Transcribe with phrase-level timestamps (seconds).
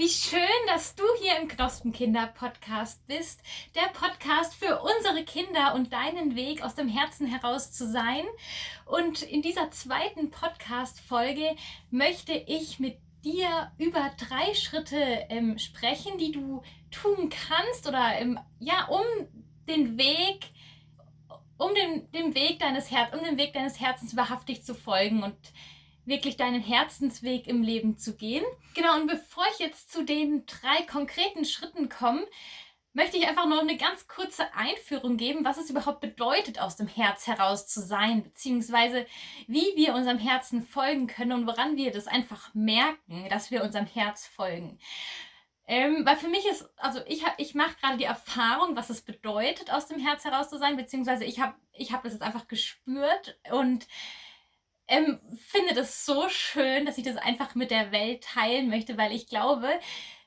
[0.00, 3.42] Wie schön, dass du hier im Knospenkinder-Podcast bist.
[3.74, 8.24] Der Podcast für unsere Kinder und deinen Weg aus dem Herzen heraus zu sein.
[8.86, 11.54] Und in dieser zweiten Podcast-Folge
[11.90, 14.96] möchte ich mit dir über drei Schritte
[15.28, 19.04] ähm, sprechen, die du tun kannst oder ähm, ja, um
[19.68, 20.46] den Weg,
[21.58, 25.36] um den, den Weg deines Herz, um den Weg deines Herzens wahrhaftig zu folgen und
[26.10, 28.44] wirklich deinen Herzensweg im Leben zu gehen.
[28.74, 32.26] Genau, und bevor ich jetzt zu den drei konkreten Schritten komme,
[32.92, 36.88] möchte ich einfach noch eine ganz kurze Einführung geben, was es überhaupt bedeutet, aus dem
[36.88, 39.06] Herz heraus zu sein, beziehungsweise
[39.46, 43.86] wie wir unserem Herzen folgen können und woran wir das einfach merken, dass wir unserem
[43.86, 44.78] Herz folgen.
[45.68, 49.72] Ähm, weil für mich ist, also ich, ich mache gerade die Erfahrung, was es bedeutet,
[49.72, 53.38] aus dem Herz heraus zu sein, beziehungsweise ich habe ich hab das jetzt einfach gespürt
[53.52, 53.86] und
[54.90, 59.12] ähm, finde das so schön, dass ich das einfach mit der Welt teilen möchte, weil
[59.12, 59.68] ich glaube,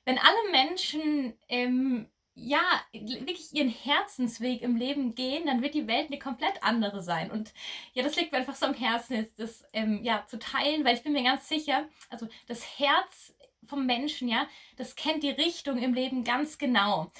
[0.05, 2.62] wenn alle Menschen ähm, ja
[2.94, 7.29] wirklich ihren Herzensweg im Leben gehen, dann wird die Welt eine komplett andere sein.
[7.29, 7.54] Und
[7.93, 11.04] ja, das liegt mir einfach so am Herzen, das ähm, ja zu teilen, weil ich
[11.04, 13.35] bin mir ganz sicher, also das Herz
[13.66, 17.12] vom Menschen, ja, das kennt die Richtung im Leben ganz genau.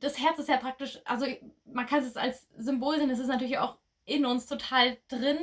[0.00, 1.26] Das Herz ist ja praktisch, also
[1.64, 5.38] man kann es als Symbol sehen, es ist natürlich auch in uns total drin.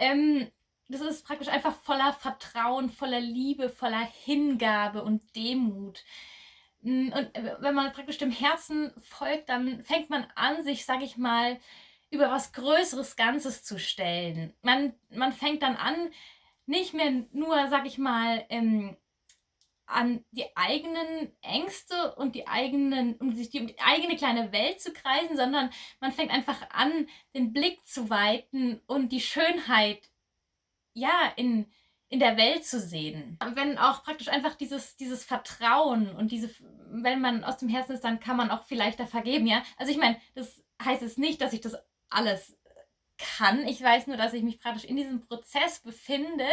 [0.00, 0.50] Ähm,
[0.88, 6.02] das ist praktisch einfach voller Vertrauen, voller Liebe, voller Hingabe und Demut.
[6.82, 11.02] Mm, und äh, wenn man praktisch dem Herzen folgt, dann fängt man an, sich, sag
[11.02, 11.60] ich mal,
[12.10, 14.52] über was Größeres Ganzes zu stellen.
[14.62, 16.10] Man, man fängt dann an,
[16.66, 18.96] nicht mehr nur, sag ich mal, ähm,
[19.90, 24.80] an die eigenen Ängste und die eigenen, um sich die, um die eigene kleine Welt
[24.80, 30.10] zu kreisen, sondern man fängt einfach an, den Blick zu weiten und die Schönheit,
[30.94, 31.70] ja, in,
[32.08, 33.38] in der Welt zu sehen.
[33.54, 36.50] Wenn auch praktisch einfach dieses, dieses Vertrauen und diese,
[36.90, 39.62] wenn man aus dem Herzen ist, dann kann man auch vielleicht da vergeben, ja.
[39.76, 41.76] Also ich meine, das heißt es nicht, dass ich das
[42.08, 42.56] alles
[43.18, 43.66] kann.
[43.68, 46.46] Ich weiß nur, dass ich mich praktisch in diesem Prozess befinde,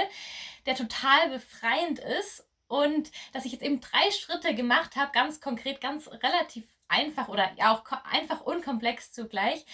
[0.65, 5.81] der total befreiend ist und dass ich jetzt eben drei Schritte gemacht habe, ganz konkret,
[5.81, 9.65] ganz relativ einfach oder ja auch einfach unkomplex zugleich,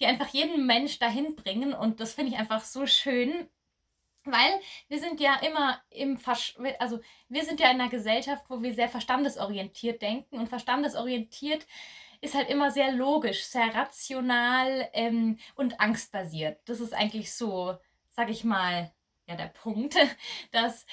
[0.00, 1.72] die einfach jeden Mensch dahin bringen.
[1.72, 3.48] Und das finde ich einfach so schön,
[4.24, 8.62] weil wir sind ja immer im Versch also wir sind ja in einer Gesellschaft, wo
[8.62, 11.66] wir sehr verstandesorientiert denken und verstandesorientiert
[12.20, 16.60] ist halt immer sehr logisch, sehr rational ähm, und angstbasiert.
[16.64, 17.76] Das ist eigentlich so,
[18.10, 18.92] sag ich mal,
[19.26, 19.94] ja der Punkt,
[20.50, 20.86] dass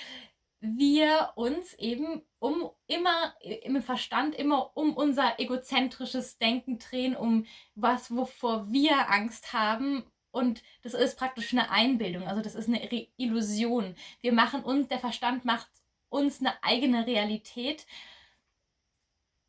[0.76, 7.46] wir uns eben um immer im Verstand immer um unser egozentrisches Denken drehen, um
[7.76, 10.04] was, wovor wir Angst haben.
[10.32, 12.84] Und das ist praktisch eine Einbildung, also das ist eine
[13.18, 13.96] Illusion.
[14.22, 15.70] Wir machen uns, der Verstand macht
[16.10, 17.86] uns eine eigene Realität.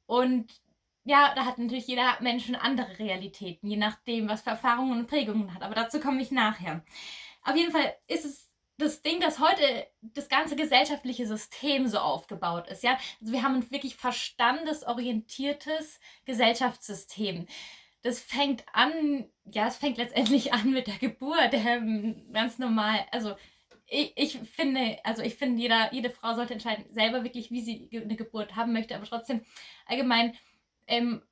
[0.06, 0.60] Und
[1.04, 5.54] ja, da hat natürlich jeder Mensch andere Realitäten, je nachdem, was für Erfahrungen und Prägungen
[5.54, 5.62] hat.
[5.62, 6.84] Aber dazu komme ich nachher.
[7.43, 8.45] Auf jeden Fall ist es
[8.78, 12.98] das Ding, dass heute das ganze gesellschaftliche System so aufgebaut ist, ja.
[13.20, 17.47] Also wir haben ein wirklich verstandesorientiertes Gesellschaftssystem.
[18.03, 23.06] Das fängt an, ja, es fängt letztendlich an mit der Geburt, ähm, ganz normal.
[23.12, 23.36] Also
[23.86, 27.88] ich, ich finde, also ich finde, jeder, jede Frau sollte entscheiden, selber wirklich, wie sie
[27.92, 29.44] eine Geburt haben möchte, aber trotzdem
[29.86, 30.34] allgemein
[30.86, 31.22] ähm,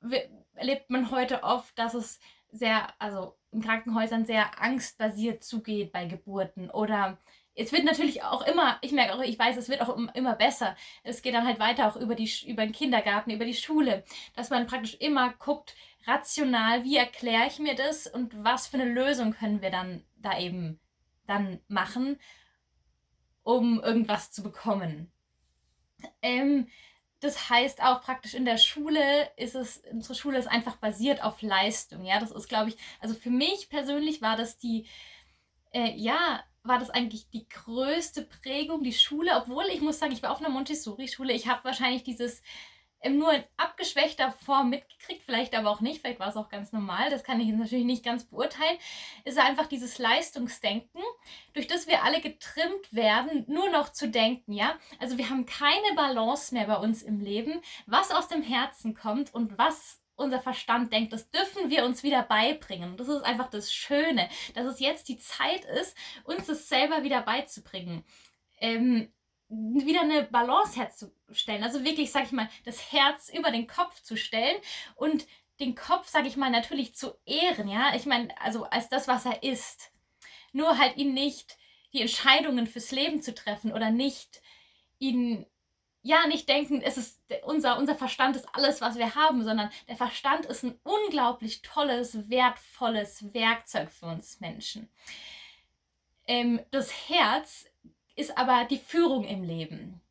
[0.53, 2.19] erlebt man heute oft, dass es
[2.51, 7.17] sehr, also in Krankenhäusern sehr angstbasiert zugeht bei Geburten oder
[7.55, 10.75] es wird natürlich auch immer, ich merke auch, ich weiß, es wird auch immer besser.
[11.03, 14.03] Es geht dann halt weiter auch über, die, über den Kindergarten, über die Schule,
[14.35, 15.73] dass man praktisch immer guckt,
[16.05, 20.37] rational, wie erkläre ich mir das und was für eine Lösung können wir dann da
[20.37, 20.81] eben
[21.27, 22.19] dann machen,
[23.43, 25.11] um irgendwas zu bekommen.
[26.21, 26.67] Ähm,
[27.19, 31.41] das heißt auch praktisch in der Schule ist es, unsere Schule ist einfach basiert auf
[31.41, 32.05] Leistung.
[32.05, 34.85] Ja, das ist, glaube ich, also für mich persönlich war das die,
[35.71, 40.23] äh, ja, war das eigentlich die größte Prägung, die Schule, obwohl ich muss sagen, ich
[40.23, 41.33] war auf einer Montessori-Schule.
[41.33, 42.41] Ich habe wahrscheinlich dieses
[43.09, 47.09] nur in abgeschwächter Form mitgekriegt, vielleicht aber auch nicht, vielleicht war es auch ganz normal,
[47.09, 48.77] das kann ich jetzt natürlich nicht ganz beurteilen.
[49.23, 51.01] Ist einfach dieses Leistungsdenken,
[51.53, 54.75] durch das wir alle getrimmt werden, nur noch zu denken, ja.
[54.99, 59.33] Also wir haben keine Balance mehr bei uns im Leben, was aus dem Herzen kommt
[59.33, 62.97] und was unser Verstand denkt, das dürfen wir uns wieder beibringen.
[62.97, 67.21] Das ist einfach das Schöne, dass es jetzt die Zeit ist, uns das selber wieder
[67.21, 68.05] beizubringen.
[68.59, 69.11] Ähm,
[69.49, 71.63] wieder eine Balance herzustellen.
[71.63, 74.57] Also wirklich, sag ich mal, das Herz über den Kopf zu stellen
[74.95, 75.27] und
[75.59, 77.95] den Kopf, sag ich mal, natürlich zu ehren, ja.
[77.95, 79.91] Ich meine, also als das, was er ist.
[80.51, 81.57] Nur halt ihn nicht
[81.93, 84.41] die Entscheidungen fürs Leben zu treffen oder nicht
[84.99, 85.45] ihn
[86.01, 89.95] ja nicht denken, es ist unser, unser Verstand ist alles, was wir haben, sondern der
[89.95, 94.89] Verstand ist ein unglaublich tolles, wertvolles Werkzeug für uns Menschen.
[96.27, 97.65] Ähm, das Herz
[98.15, 100.01] ist aber die Führung im Leben.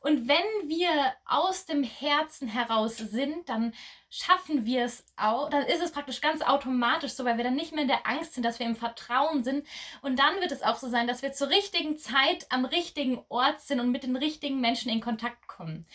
[0.00, 3.74] Und wenn wir aus dem Herzen heraus sind, dann
[4.08, 7.72] schaffen wir es auch, dann ist es praktisch ganz automatisch so, weil wir dann nicht
[7.72, 9.66] mehr in der Angst sind, dass wir im Vertrauen sind.
[10.02, 13.60] Und dann wird es auch so sein, dass wir zur richtigen Zeit am richtigen Ort
[13.62, 15.86] sind und mit den richtigen Menschen in Kontakt kommen.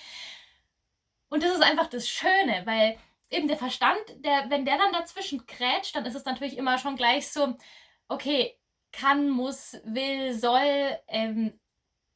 [1.30, 2.98] Und das ist einfach das Schöne, weil
[3.30, 6.98] eben der Verstand, der, wenn der dann dazwischen krätscht, dann ist es natürlich immer schon
[6.98, 7.56] gleich so,
[8.09, 8.57] okay,
[8.91, 11.59] kann, muss, will, soll, ähm,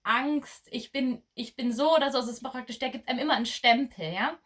[0.04, 2.20] Angst, ich bin, ich bin so oder so.
[2.20, 4.38] Also es ist praktisch, der gibt einem immer einen Stempel, ja.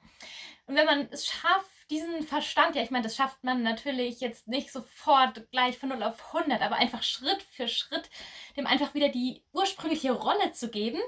[0.65, 4.47] Und wenn man es schafft, diesen Verstand, ja, ich meine, das schafft man natürlich jetzt
[4.47, 8.09] nicht sofort gleich von 0 auf 100, aber einfach Schritt für Schritt,
[8.55, 10.99] dem einfach wieder die ursprüngliche Rolle zu geben,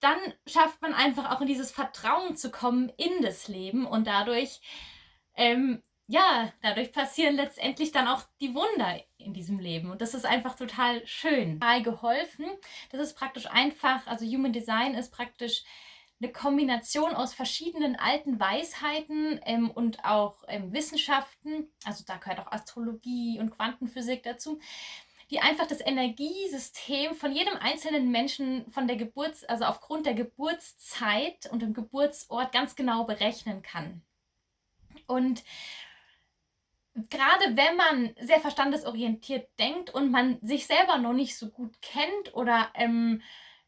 [0.00, 4.60] dann schafft man einfach auch in dieses Vertrauen zu kommen in das Leben und dadurch
[5.34, 9.90] ähm, ja, dadurch passieren letztendlich dann auch die Wunder in diesem Leben.
[9.90, 11.60] Und das ist einfach total schön.
[11.60, 12.46] Total geholfen.
[12.90, 15.64] Das ist praktisch einfach, also Human Design ist praktisch
[16.20, 21.72] eine Kombination aus verschiedenen alten Weisheiten ähm, und auch ähm, Wissenschaften.
[21.84, 24.60] Also da gehört auch Astrologie und Quantenphysik dazu
[25.32, 31.50] die einfach das Energiesystem von jedem einzelnen Menschen von der Geburts, also aufgrund der Geburtszeit
[31.50, 34.02] und dem Geburtsort ganz genau berechnen kann.
[35.06, 35.42] Und
[36.94, 42.34] gerade wenn man sehr verstandesorientiert denkt und man sich selber noch nicht so gut kennt
[42.34, 43.22] oder ähm,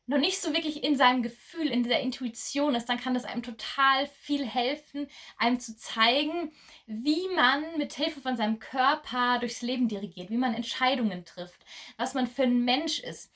[0.06, 3.42] noch nicht so wirklich in seinem Gefühl, in dieser Intuition ist, dann kann das einem
[3.42, 6.52] total viel helfen, einem zu zeigen,
[6.86, 11.64] wie man mit Hilfe von seinem Körper durchs Leben dirigiert, wie man Entscheidungen trifft,
[11.96, 13.32] was man für ein Mensch ist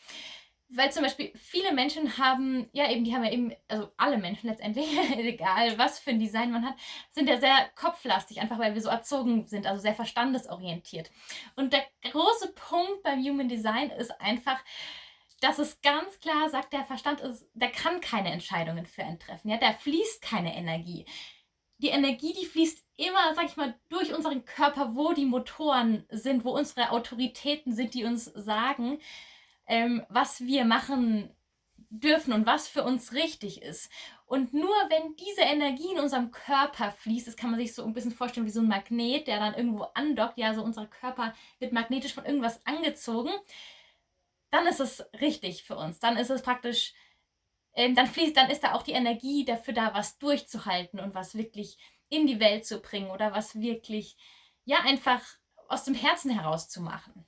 [0.71, 4.49] weil zum Beispiel viele Menschen haben, ja eben, die haben ja eben, also alle Menschen
[4.51, 4.87] letztendlich,
[5.17, 6.75] egal was für ein Design man hat,
[7.11, 11.11] sind ja sehr kopflastig, einfach weil wir so erzogen sind, also sehr verstandesorientiert.
[11.57, 14.59] Und der große Punkt beim Human Design ist einfach,
[15.41, 19.49] dass es ganz klar sagt, der Verstand ist, der kann keine Entscheidungen für einen treffen,
[19.49, 21.07] ja, da fließt keine Energie.
[21.81, 26.45] Die Energie, die fließt immer, sag ich mal, durch unseren Körper, wo die Motoren sind,
[26.45, 28.99] wo unsere Autoritäten sind, die uns sagen,
[29.69, 31.31] ähm, was wir machen
[31.91, 33.91] dürfen und was für uns richtig ist.
[34.27, 37.95] Und nur wenn diese Energie in unserem Körper fließt, das kann man sich so ein
[37.95, 41.73] bisschen vorstellen wie so ein Magnet, der dann irgendwo andockt, ja, so unser Körper wird
[41.73, 43.31] magnetisch von irgendwas angezogen,
[44.51, 45.99] dann ist es richtig für uns.
[45.99, 46.95] Dann ist es praktisch,
[47.75, 51.35] ähm, dann fließt, dann ist da auch die Energie dafür da, was durchzuhalten und was
[51.35, 51.79] wirklich
[52.11, 54.17] in die Welt zu bringen oder was wirklich,
[54.65, 55.23] ja, einfach
[55.69, 57.28] aus dem Herzen heraus zu machen.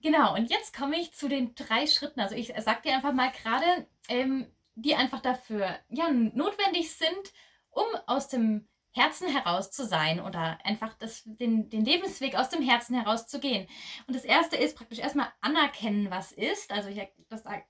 [0.00, 2.20] Genau, und jetzt komme ich zu den drei Schritten.
[2.20, 7.32] Also ich sage dir einfach mal gerade, ähm, die einfach dafür ja, notwendig sind,
[7.70, 12.62] um aus dem Herzen heraus zu sein oder einfach das, den, den Lebensweg aus dem
[12.62, 13.68] Herzen heraus zu gehen.
[14.06, 16.72] Und das erste ist praktisch erstmal anerkennen, was ist.
[16.72, 17.00] Also ich,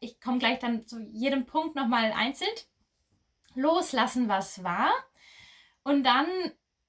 [0.01, 2.51] ich komme gleich dann zu jedem Punkt nochmal einzeln.
[3.55, 4.91] Loslassen, was war.
[5.83, 6.27] Und dann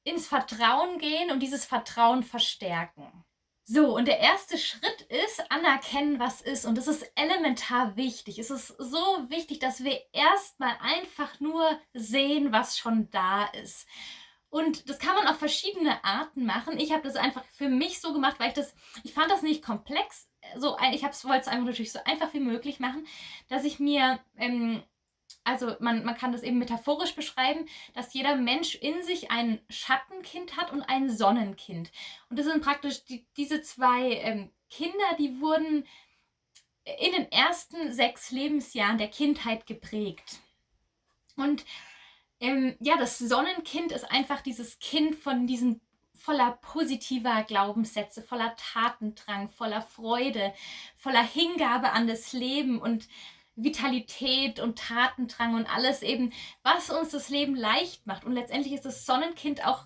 [0.03, 3.25] ins Vertrauen gehen und dieses Vertrauen verstärken.
[3.71, 6.66] So, und der erste Schritt ist anerkennen, was ist.
[6.66, 8.39] Und das ist elementar wichtig.
[8.39, 8.98] Es ist so
[9.30, 13.88] wichtig, dass wir erstmal einfach nur sehen, was schon da ist.
[14.49, 16.80] Und das kann man auf verschiedene Arten machen.
[16.80, 18.73] Ich habe das einfach für mich so gemacht, weil ich das,
[19.04, 20.28] ich fand das nicht komplex.
[20.57, 23.06] So, ich wollte es einfach natürlich so einfach wie möglich machen,
[23.49, 24.81] dass ich mir ähm,
[25.44, 30.57] also man, man kann das eben metaphorisch beschreiben, dass jeder Mensch in sich ein Schattenkind
[30.57, 31.92] hat und ein Sonnenkind.
[32.30, 35.86] Und das sind praktisch die, diese zwei ähm, Kinder, die wurden
[37.00, 40.40] in den ersten sechs Lebensjahren der Kindheit geprägt.
[41.36, 41.66] Und
[42.40, 45.81] ähm, ja, das Sonnenkind ist einfach dieses Kind von diesen
[46.14, 50.54] voller positiver Glaubenssätze, voller Tatendrang, voller Freude,
[50.98, 53.07] voller Hingabe an das Leben und
[53.63, 58.25] Vitalität und Tatendrang und alles eben, was uns das Leben leicht macht.
[58.25, 59.85] Und letztendlich ist das Sonnenkind auch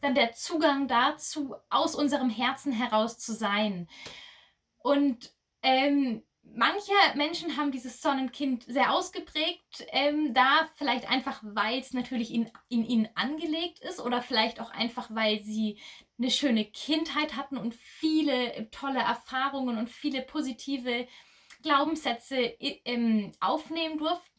[0.00, 3.88] dann der Zugang dazu, aus unserem Herzen heraus zu sein.
[4.78, 5.32] Und
[5.62, 6.22] ähm,
[6.54, 12.50] manche Menschen haben dieses Sonnenkind sehr ausgeprägt, ähm, da vielleicht einfach, weil es natürlich in,
[12.68, 15.78] in ihnen angelegt ist oder vielleicht auch einfach, weil sie
[16.18, 21.06] eine schöne Kindheit hatten und viele tolle Erfahrungen und viele positive
[21.66, 24.32] Glaubenssätze ähm, aufnehmen durften.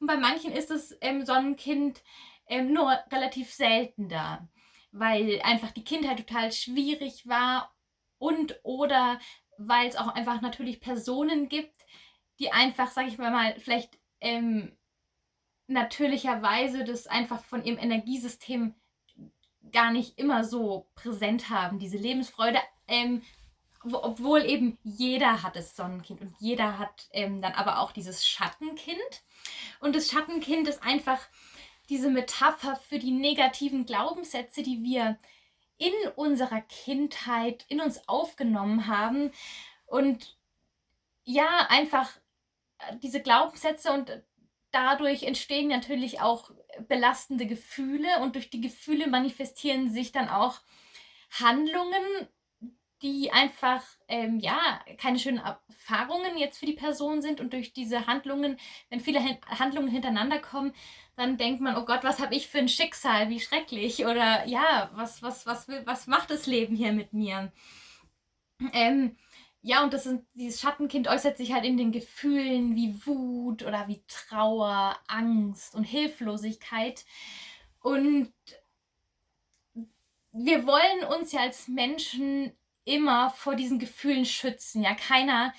[0.00, 2.02] Und bei manchen ist das ähm, Sonnenkind
[2.46, 4.46] ähm, nur relativ selten da,
[4.92, 7.74] weil einfach die Kindheit total schwierig war
[8.18, 9.18] und oder
[9.56, 11.74] weil es auch einfach natürlich Personen gibt,
[12.38, 14.76] die einfach, sage ich mal, mal, vielleicht ähm,
[15.66, 18.74] natürlicherweise das einfach von ihrem Energiesystem
[19.72, 22.58] gar nicht immer so präsent haben, diese Lebensfreude.
[22.86, 23.22] Ähm,
[23.84, 29.22] obwohl eben jeder hat das Sonnenkind und jeder hat ähm, dann aber auch dieses Schattenkind.
[29.80, 31.20] Und das Schattenkind ist einfach
[31.88, 35.18] diese Metapher für die negativen Glaubenssätze, die wir
[35.78, 39.30] in unserer Kindheit in uns aufgenommen haben.
[39.86, 40.36] Und
[41.24, 42.10] ja, einfach
[42.78, 44.22] äh, diese Glaubenssätze und
[44.70, 46.50] dadurch entstehen natürlich auch
[46.88, 50.60] belastende Gefühle und durch die Gefühle manifestieren sich dann auch
[51.30, 52.28] Handlungen,
[53.02, 54.58] die einfach ähm, ja
[54.98, 58.58] keine schönen Erfahrungen jetzt für die Person sind und durch diese Handlungen,
[58.90, 60.74] wenn viele Handlungen hintereinander kommen,
[61.16, 64.90] dann denkt man, oh Gott, was habe ich für ein Schicksal, wie schrecklich oder ja,
[64.94, 67.52] was was was was macht das Leben hier mit mir?
[68.72, 69.16] Ähm,
[69.62, 73.88] ja, und das ist, dieses Schattenkind äußert sich halt in den Gefühlen wie Wut oder
[73.88, 77.04] wie Trauer, Angst und Hilflosigkeit.
[77.80, 78.32] Und
[80.32, 82.52] wir wollen uns ja als Menschen
[82.88, 84.82] immer vor diesen Gefühlen schützen.
[84.82, 85.52] Ja, keiner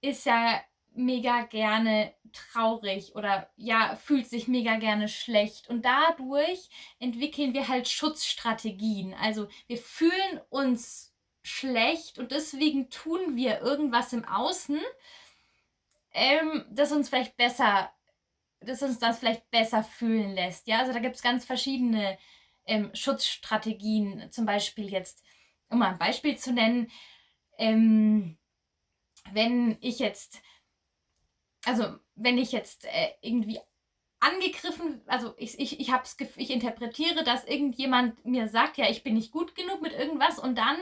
[0.00, 0.60] ist ja
[0.92, 5.68] mega gerne traurig oder ja, fühlt sich mega gerne schlecht.
[5.68, 9.14] Und dadurch entwickeln wir halt Schutzstrategien.
[9.14, 11.12] Also wir fühlen uns
[11.42, 14.80] schlecht und deswegen tun wir irgendwas im Außen,
[16.12, 17.90] ähm, das uns vielleicht besser,
[18.60, 20.66] das uns das vielleicht besser fühlen lässt.
[20.66, 22.18] Ja, also da gibt es ganz verschiedene
[22.66, 24.30] ähm, Schutzstrategien.
[24.30, 25.24] Zum Beispiel jetzt
[25.70, 26.90] um mal ein Beispiel zu nennen,
[27.58, 28.36] ähm,
[29.32, 30.42] wenn ich jetzt,
[31.64, 33.60] also wenn ich jetzt äh, irgendwie
[34.20, 39.14] angegriffen, also ich, ich, ich, hab's, ich interpretiere, dass irgendjemand mir sagt, ja, ich bin
[39.14, 40.76] nicht gut genug mit irgendwas und dann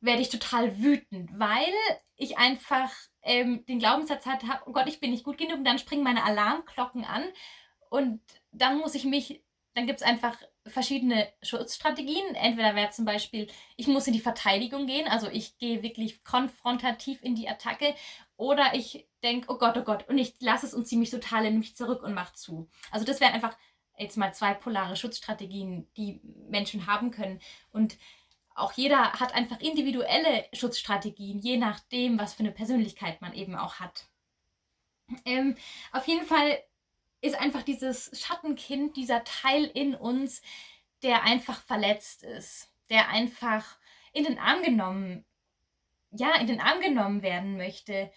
[0.00, 1.72] werde ich total wütend, weil
[2.16, 2.90] ich einfach
[3.22, 6.24] ähm, den Glaubenssatz hatte, oh Gott, ich bin nicht gut genug und dann springen meine
[6.24, 7.24] Alarmglocken an
[7.90, 8.20] und
[8.50, 10.36] dann muss ich mich, dann gibt es einfach
[10.66, 12.34] verschiedene Schutzstrategien.
[12.34, 17.22] Entweder wäre zum Beispiel, ich muss in die Verteidigung gehen, also ich gehe wirklich konfrontativ
[17.22, 17.94] in die Attacke,
[18.36, 21.46] oder ich denke, oh Gott, oh Gott, und ich lasse es und ziehe mich total
[21.46, 22.68] in mich zurück und mache zu.
[22.90, 23.56] Also das wären einfach
[23.98, 27.40] jetzt mal zwei polare Schutzstrategien, die Menschen haben können.
[27.70, 27.98] Und
[28.54, 33.76] auch jeder hat einfach individuelle Schutzstrategien, je nachdem, was für eine Persönlichkeit man eben auch
[33.76, 34.08] hat.
[35.24, 35.56] Ähm,
[35.92, 36.58] auf jeden Fall
[37.22, 40.42] ist einfach dieses Schattenkind, dieser Teil in uns,
[41.02, 43.78] der einfach verletzt ist, der einfach
[44.12, 45.24] in den Arm genommen,
[46.10, 48.12] ja, in den Arm genommen werden möchte.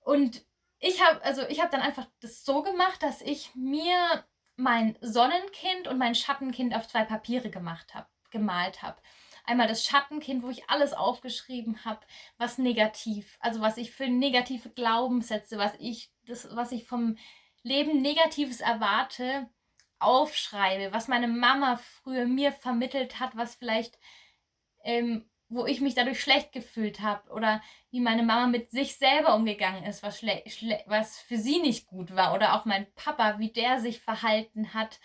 [0.00, 0.44] Und
[0.78, 4.24] ich habe, also ich habe dann einfach das so gemacht, dass ich mir
[4.56, 9.00] mein Sonnenkind und mein Schattenkind auf zwei Papiere gemacht habe, gemalt habe.
[9.44, 12.00] Einmal das Schattenkind, wo ich alles aufgeschrieben habe,
[12.36, 17.16] was negativ, also was ich für negative Glaubenssätze, was ich, das, was ich vom
[17.62, 19.48] Leben Negatives erwarte,
[19.98, 23.98] aufschreibe, was meine Mama früher mir vermittelt hat, was vielleicht,
[24.84, 29.34] ähm, wo ich mich dadurch schlecht gefühlt habe oder wie meine Mama mit sich selber
[29.34, 33.80] umgegangen ist, was, was für sie nicht gut war oder auch mein Papa, wie der
[33.80, 35.00] sich verhalten hat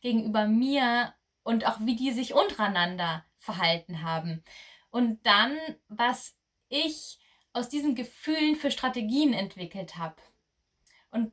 [0.00, 4.44] gegenüber mir und auch wie die sich untereinander verhalten haben.
[4.90, 6.36] Und dann, was
[6.68, 7.18] ich
[7.52, 10.16] aus diesen Gefühlen für Strategien entwickelt habe.
[11.10, 11.32] Und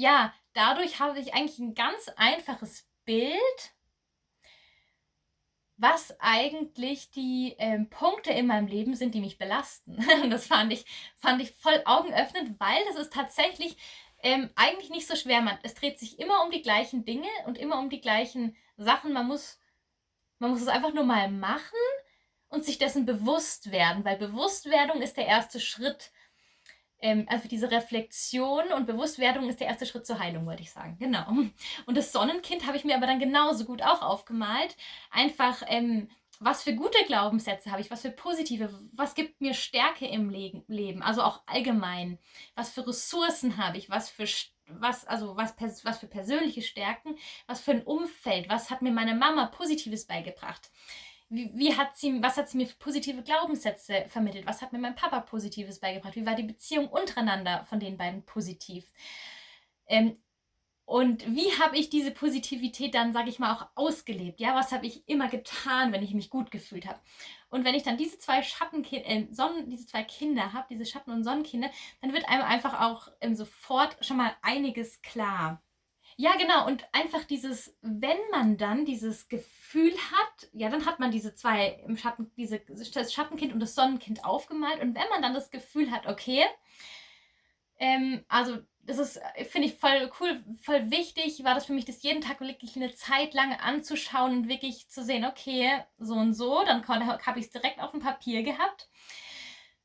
[0.00, 3.74] ja, dadurch habe ich eigentlich ein ganz einfaches Bild,
[5.76, 9.98] was eigentlich die ähm, Punkte in meinem Leben sind, die mich belasten.
[10.30, 10.84] das fand ich,
[11.16, 13.76] fand ich voll augenöffnend, weil das ist tatsächlich
[14.22, 15.42] ähm, eigentlich nicht so schwer.
[15.42, 19.12] Man, es dreht sich immer um die gleichen Dinge und immer um die gleichen Sachen.
[19.12, 19.58] Man muss,
[20.38, 21.78] man muss es einfach nur mal machen
[22.48, 26.10] und sich dessen bewusst werden, weil Bewusstwerdung ist der erste Schritt
[27.02, 30.96] ähm, also diese Reflexion und Bewusstwerdung ist der erste Schritt zur Heilung, wollte ich sagen.
[30.98, 31.26] Genau.
[31.86, 34.76] Und das Sonnenkind habe ich mir aber dann genauso gut auch aufgemalt.
[35.10, 40.06] Einfach, ähm, was für gute Glaubenssätze habe ich, was für positive, was gibt mir Stärke
[40.06, 42.18] im Le Leben, also auch allgemein.
[42.54, 44.26] Was für Ressourcen habe ich, was für
[44.72, 45.54] was, also was,
[45.84, 47.16] was für persönliche Stärken,
[47.46, 50.70] was für ein Umfeld, was hat mir meine Mama Positives beigebracht
[51.30, 54.46] wie, wie hat sie, was hat sie mir für positive Glaubenssätze vermittelt?
[54.46, 56.16] Was hat mir mein Papa Positives beigebracht?
[56.16, 58.90] Wie war die Beziehung untereinander von den beiden positiv?
[59.86, 60.16] Ähm,
[60.90, 64.40] und wie habe ich diese Positivität dann, sage ich mal, auch ausgelebt?
[64.40, 66.98] Ja, was habe ich immer getan, wenn ich mich gut gefühlt habe?
[67.48, 71.12] Und wenn ich dann diese zwei Schattenkinder, äh, Sonnen, diese zwei Kinder habe, diese Schatten-
[71.12, 71.70] und Sonnenkinder,
[72.00, 75.62] dann wird einem einfach auch ähm, sofort schon mal einiges klar.
[76.20, 76.66] Ja, genau.
[76.66, 81.82] Und einfach dieses, wenn man dann dieses Gefühl hat, ja, dann hat man diese zwei
[81.86, 84.82] im Schatten, diese, das Schattenkind und das Sonnenkind aufgemalt.
[84.82, 86.44] Und wenn man dann das Gefühl hat, okay,
[87.78, 92.02] ähm, also das ist, finde ich, voll cool, voll wichtig, war das für mich, das
[92.02, 96.62] jeden Tag wirklich eine Zeit lang anzuschauen und wirklich zu sehen, okay, so und so,
[96.66, 98.90] dann habe ich es direkt auf dem Papier gehabt.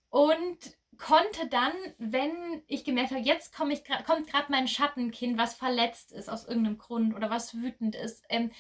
[0.10, 0.60] Und
[0.98, 6.12] konnte dann, wenn ich gemerkt habe, jetzt komm ich kommt gerade mein Schattenkind, was verletzt
[6.12, 8.52] ist aus irgendeinem Grund oder was wütend ist, ähm,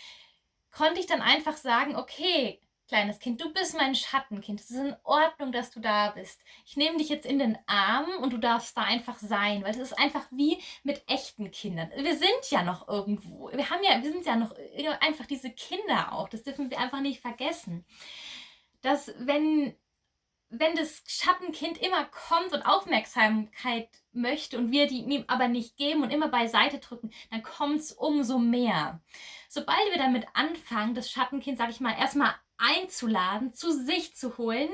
[0.72, 4.60] konnte ich dann einfach sagen, okay, kleines Kind, du bist mein Schattenkind.
[4.60, 6.44] Es ist in Ordnung, dass du da bist.
[6.65, 9.77] Ich nehme dich jetzt in den Arm und du darfst da einfach sein, weil es
[9.77, 11.89] ist einfach wie mit echten Kindern.
[11.96, 13.50] Wir sind ja noch irgendwo.
[13.51, 14.54] Wir haben ja, wir sind ja noch
[15.01, 16.30] einfach diese Kinder auch.
[16.30, 17.86] Das dürfen wir einfach nicht vergessen.
[18.82, 19.75] Dass wenn
[20.50, 26.04] wenn das Schattenkind immer kommt und Aufmerksamkeit möchte und wir die ihm aber nicht geben
[26.04, 29.02] und immer beiseite drücken, dann kommt es umso mehr.
[29.50, 34.70] Sobald wir damit anfangen, das Schattenkind, sag ich mal, erstmal einzuladen, zu sich zu holen,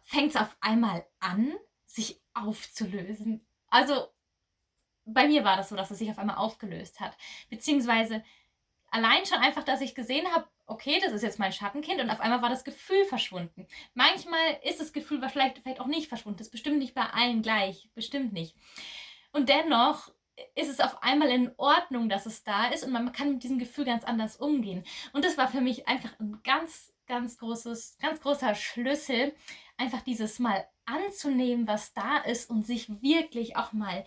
[0.00, 1.54] fängt es auf einmal an,
[1.86, 3.46] sich aufzulösen.
[3.68, 4.08] Also
[5.04, 7.16] bei mir war das so, dass es sich auf einmal aufgelöst hat.
[7.48, 8.22] Beziehungsweise
[8.90, 12.20] allein schon einfach, dass ich gesehen habe, okay, das ist jetzt mein Schattenkind und auf
[12.20, 13.66] einmal war das Gefühl verschwunden.
[13.94, 16.38] Manchmal ist das Gefühl vielleicht, vielleicht auch nicht verschwunden.
[16.38, 18.54] Das ist bestimmt nicht bei allen gleich, bestimmt nicht.
[19.32, 20.12] Und dennoch
[20.54, 23.58] ist es auf einmal in Ordnung, dass es da ist und man kann mit diesem
[23.58, 24.84] Gefühl ganz anders umgehen.
[25.12, 29.34] Und das war für mich einfach ein ganz, ganz großes, ganz großer Schlüssel,
[29.76, 34.04] einfach dieses Mal anzunehmen, was da ist und sich wirklich auch mal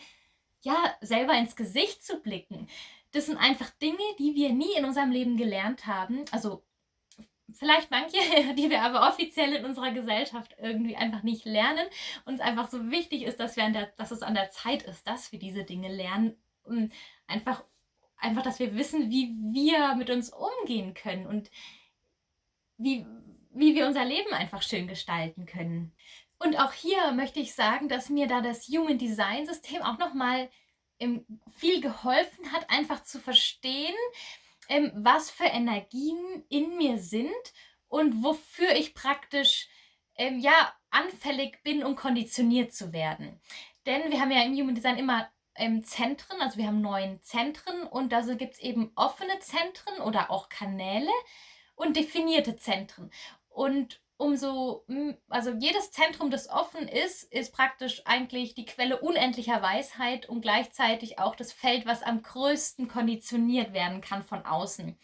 [0.61, 2.67] ja selber ins Gesicht zu blicken.
[3.11, 6.25] Das sind einfach Dinge, die wir nie in unserem Leben gelernt haben.
[6.31, 6.63] Also
[7.53, 8.17] vielleicht manche,
[8.55, 11.87] die wir aber offiziell in unserer Gesellschaft irgendwie einfach nicht lernen.
[12.25, 14.83] Und es einfach so wichtig ist, dass, wir an der, dass es an der Zeit
[14.83, 16.35] ist, dass wir diese Dinge lernen.
[16.63, 16.93] Und
[17.27, 17.63] einfach,
[18.17, 21.49] einfach, dass wir wissen, wie wir mit uns umgehen können und
[22.77, 23.05] wie,
[23.53, 25.93] wie wir unser Leben einfach schön gestalten können.
[26.39, 30.49] Und auch hier möchte ich sagen, dass mir da das Human Design System auch nochmal
[31.55, 33.95] viel geholfen hat, einfach zu verstehen,
[34.69, 37.31] ähm, was für Energien in mir sind
[37.87, 39.67] und wofür ich praktisch
[40.15, 43.39] ähm, ja anfällig bin, um konditioniert zu werden.
[43.85, 47.83] Denn wir haben ja im Human Design immer ähm, Zentren, also wir haben neun Zentren
[47.83, 51.11] und da gibt es eben offene Zentren oder auch Kanäle
[51.75, 53.11] und definierte Zentren.
[53.49, 54.85] Und umso,
[55.29, 61.17] also jedes Zentrum, das offen ist, ist praktisch eigentlich die Quelle unendlicher Weisheit und gleichzeitig
[61.17, 64.97] auch das Feld, was am größten konditioniert werden kann von außen.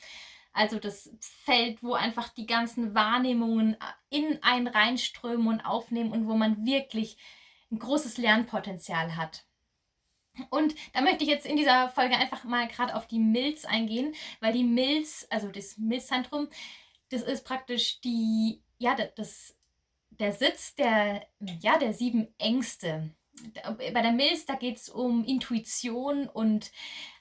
[0.54, 3.76] Also das Feld, wo einfach die ganzen Wahrnehmungen
[4.10, 7.18] in einen reinströmen und aufnehmen und wo man wirklich
[7.72, 9.46] ein großes Lernpotenzial hat.
[10.52, 14.14] Und da möchte ich jetzt in dieser Folge einfach mal gerade auf die Milz eingehen,
[14.42, 16.50] weil die Milz, also das Milzzentrum,
[17.10, 19.56] das ist praktisch die ja, das,
[20.10, 21.26] der Sitz der,
[21.62, 23.12] ja, der sieben Ängste.
[23.64, 26.72] Bei der Milz, da geht es um Intuition und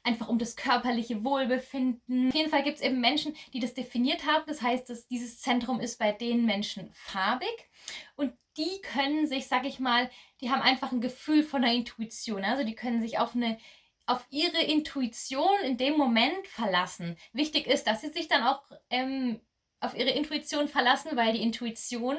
[0.03, 2.29] einfach um das körperliche Wohlbefinden.
[2.29, 4.45] Auf jeden Fall gibt es eben Menschen, die das definiert haben.
[4.47, 7.69] Das heißt, dass dieses Zentrum ist bei den Menschen farbig
[8.15, 12.45] und die können sich, sag ich mal, die haben einfach ein Gefühl von der Intuition.
[12.45, 13.59] Also die können sich auf eine
[14.07, 17.17] auf ihre Intuition in dem Moment verlassen.
[17.33, 19.41] Wichtig ist, dass sie sich dann auch ähm,
[19.81, 22.17] auf ihre Intuition verlassen, weil die Intuition,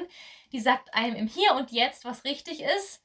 [0.52, 3.04] die sagt einem im Hier und Jetzt, was richtig ist,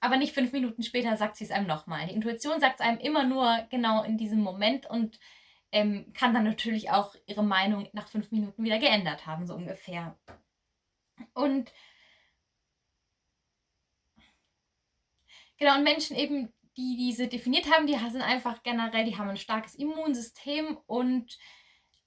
[0.00, 2.06] aber nicht fünf Minuten später sagt sie es einem nochmal.
[2.06, 5.18] Die Intuition sagt es einem immer nur genau in diesem Moment und
[5.72, 10.16] ähm, kann dann natürlich auch ihre Meinung nach fünf Minuten wieder geändert haben, so ungefähr.
[11.34, 11.72] Und
[15.58, 19.36] genau, und Menschen eben, die diese definiert haben, die sind einfach generell, die haben ein
[19.36, 21.38] starkes Immunsystem und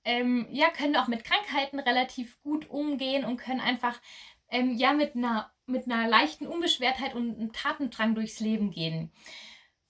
[0.10, 4.02] ähm, ja, können auch mit Krankheiten relativ gut umgehen und können einfach
[4.50, 9.12] ähm, ja mit einer, mit einer leichten Unbeschwertheit und einem Tatendrang durchs Leben gehen.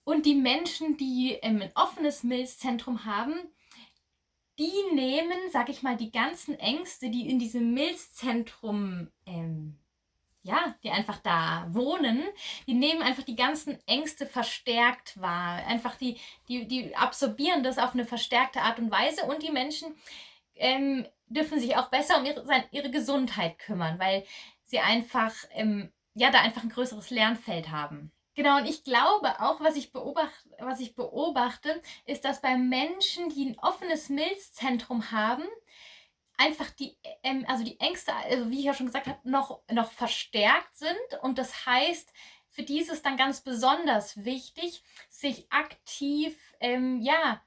[0.03, 3.33] Und die Menschen, die ähm, ein offenes Milzzentrum haben,
[4.57, 9.78] die nehmen, sag ich mal, die ganzen Ängste, die in diesem Milzzentrum ähm,
[10.43, 12.23] ja, die einfach da wohnen,
[12.65, 15.65] die nehmen einfach die ganzen Ängste verstärkt wahr.
[15.67, 19.95] Einfach die, die, die absorbieren das auf eine verstärkte Art und Weise und die Menschen
[20.55, 24.25] ähm, dürfen sich auch besser um ihre, ihre Gesundheit kümmern, weil
[24.65, 28.11] sie einfach, ähm, ja, da einfach ein größeres Lernfeld haben.
[28.35, 33.29] Genau, und ich glaube auch, was ich, beobachte, was ich beobachte, ist, dass bei Menschen,
[33.29, 35.43] die ein offenes Milzzentrum haben,
[36.39, 39.91] einfach die, ähm, also die Ängste, also wie ich ja schon gesagt habe, noch, noch
[39.91, 41.21] verstärkt sind.
[41.21, 42.11] Und das heißt,
[42.49, 47.41] für die ist es dann ganz besonders wichtig, sich aktiv, ähm, ja,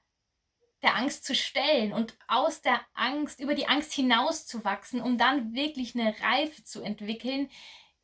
[0.83, 5.95] der Angst zu stellen und aus der Angst, über die Angst hinauszuwachsen, um dann wirklich
[5.95, 7.51] eine Reife zu entwickeln,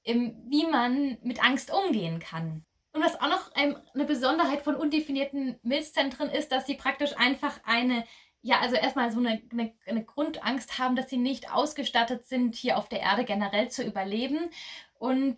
[0.05, 2.65] ähm, wie man mit Angst umgehen kann.
[2.93, 7.61] Und was auch noch ähm, eine Besonderheit von undefinierten Milzzentren ist, dass sie praktisch einfach
[7.65, 8.05] eine,
[8.49, 12.79] ja, also erstmal so eine, eine, eine Grundangst haben, dass sie nicht ausgestattet sind, hier
[12.79, 14.39] auf der Erde generell zu überleben.
[14.99, 15.37] Und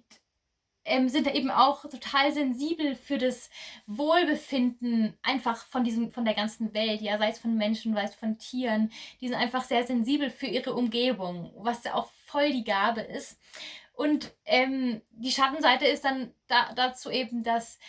[0.84, 3.50] ähm, sind da eben auch total sensibel für das
[3.88, 8.14] Wohlbefinden einfach von diesem, von der ganzen Welt, ja, sei es von Menschen, sei es
[8.14, 8.92] von Tieren.
[9.20, 13.40] Die sind einfach sehr sensibel für ihre Umgebung, was ja auch voll die Gabe ist.
[13.92, 17.80] Und ähm, die Schattenseite ist dann da, dazu eben, dass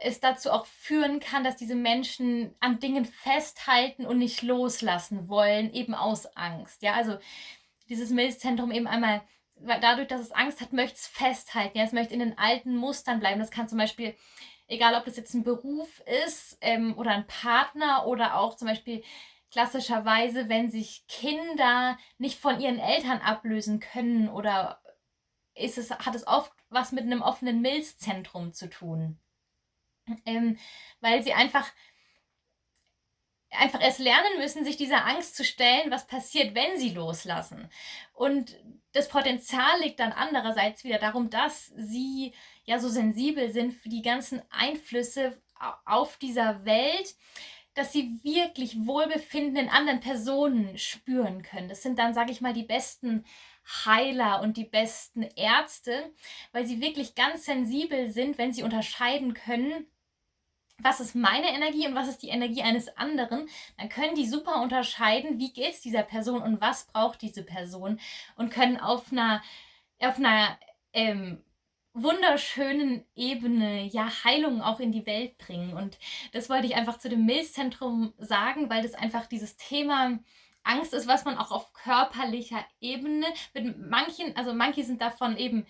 [0.00, 5.72] es dazu auch führen kann, dass diese Menschen an Dingen festhalten und nicht loslassen wollen,
[5.72, 6.82] eben aus Angst.
[6.82, 7.18] Ja, also
[7.88, 9.22] dieses Milzzentrum eben einmal,
[9.56, 11.78] weil dadurch, dass es Angst hat, möchte es festhalten.
[11.78, 13.40] Ja, es möchte in den alten Mustern bleiben.
[13.40, 14.14] Das kann zum Beispiel,
[14.66, 19.02] egal ob das jetzt ein Beruf ist ähm, oder ein Partner oder auch zum Beispiel
[19.50, 24.82] klassischerweise, wenn sich Kinder nicht von ihren Eltern ablösen können oder
[25.54, 29.18] ist es, hat es oft was mit einem offenen Milzzentrum zu tun.
[30.24, 30.58] Ähm,
[31.00, 31.70] weil sie einfach,
[33.50, 37.70] einfach erst lernen müssen, sich dieser Angst zu stellen, was passiert, wenn sie loslassen.
[38.12, 38.56] Und
[38.92, 42.32] das Potenzial liegt dann andererseits wieder darum, dass sie
[42.64, 45.40] ja so sensibel sind für die ganzen Einflüsse
[45.84, 47.14] auf dieser Welt,
[47.74, 51.68] dass sie wirklich Wohlbefinden in anderen Personen spüren können.
[51.68, 53.24] Das sind dann, sage ich mal, die besten
[53.84, 56.12] Heiler und die besten Ärzte,
[56.52, 59.86] weil sie wirklich ganz sensibel sind, wenn sie unterscheiden können,
[60.78, 64.60] was ist meine Energie und was ist die Energie eines anderen, dann können die super
[64.60, 67.98] unterscheiden, wie geht es dieser Person und was braucht diese Person
[68.36, 69.42] und können auf einer,
[70.00, 70.58] auf einer
[70.92, 71.42] ähm,
[71.94, 75.72] wunderschönen Ebene ja Heilung auch in die Welt bringen.
[75.72, 75.98] Und
[76.32, 80.18] das wollte ich einfach zu dem Milzzentrum sagen, weil das einfach dieses Thema
[80.62, 85.66] Angst ist, was man auch auf körperlicher Ebene mit manchen, also manche sind davon eben,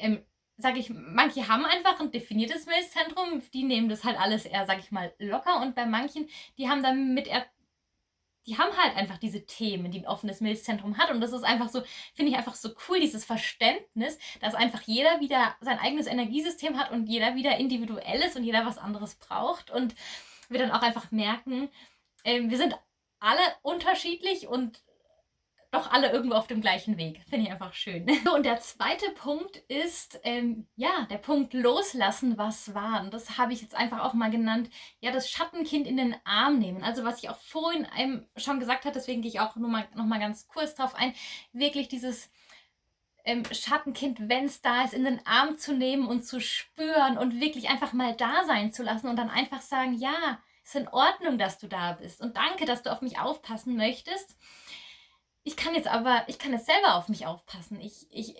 [0.00, 0.24] ähm,
[0.58, 4.80] sage ich, manche haben einfach ein definiertes Milzzentrum, die nehmen das halt alles eher, sage
[4.80, 7.46] ich mal, locker und bei manchen, die haben damit eher
[8.48, 11.10] die haben halt einfach diese Themen, die ein offenes Milzzentrum hat.
[11.10, 11.82] Und das ist einfach so,
[12.14, 16.90] finde ich einfach so cool, dieses Verständnis, dass einfach jeder wieder sein eigenes Energiesystem hat
[16.90, 19.70] und jeder wieder individuell ist und jeder was anderes braucht.
[19.70, 19.94] Und
[20.48, 21.68] wir dann auch einfach merken,
[22.24, 22.74] äh, wir sind
[23.20, 24.80] alle unterschiedlich und
[25.70, 27.20] doch alle irgendwo auf dem gleichen Weg.
[27.28, 28.06] Finde ich einfach schön.
[28.24, 33.02] So, und der zweite Punkt ist, ähm, ja, der Punkt loslassen, was war.
[33.02, 36.58] Und das habe ich jetzt einfach auch mal genannt, ja, das Schattenkind in den Arm
[36.58, 36.82] nehmen.
[36.82, 39.86] Also was ich auch vorhin einem schon gesagt habe, deswegen gehe ich auch nur mal,
[39.94, 41.12] noch mal ganz kurz drauf ein,
[41.52, 42.30] wirklich dieses
[43.24, 47.40] ähm, Schattenkind, wenn es da ist, in den Arm zu nehmen und zu spüren und
[47.40, 51.36] wirklich einfach mal da sein zu lassen und dann einfach sagen, ja, ist in Ordnung,
[51.38, 54.36] dass du da bist und danke, dass du auf mich aufpassen möchtest.
[55.48, 57.80] Ich kann jetzt aber, ich kann jetzt selber auf mich aufpassen.
[57.80, 58.36] Ich, ich,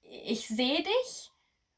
[0.00, 1.30] ich, sehe dich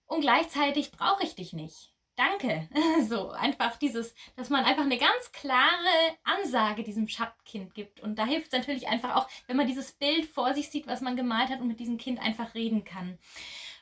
[0.06, 1.92] und gleichzeitig brauche ich dich nicht.
[2.14, 2.68] Danke.
[3.08, 7.98] So, einfach dieses, dass man einfach eine ganz klare Ansage diesem Schattenkind gibt.
[7.98, 11.00] Und da hilft es natürlich einfach auch, wenn man dieses Bild vor sich sieht, was
[11.00, 13.18] man gemalt hat und mit diesem Kind einfach reden kann.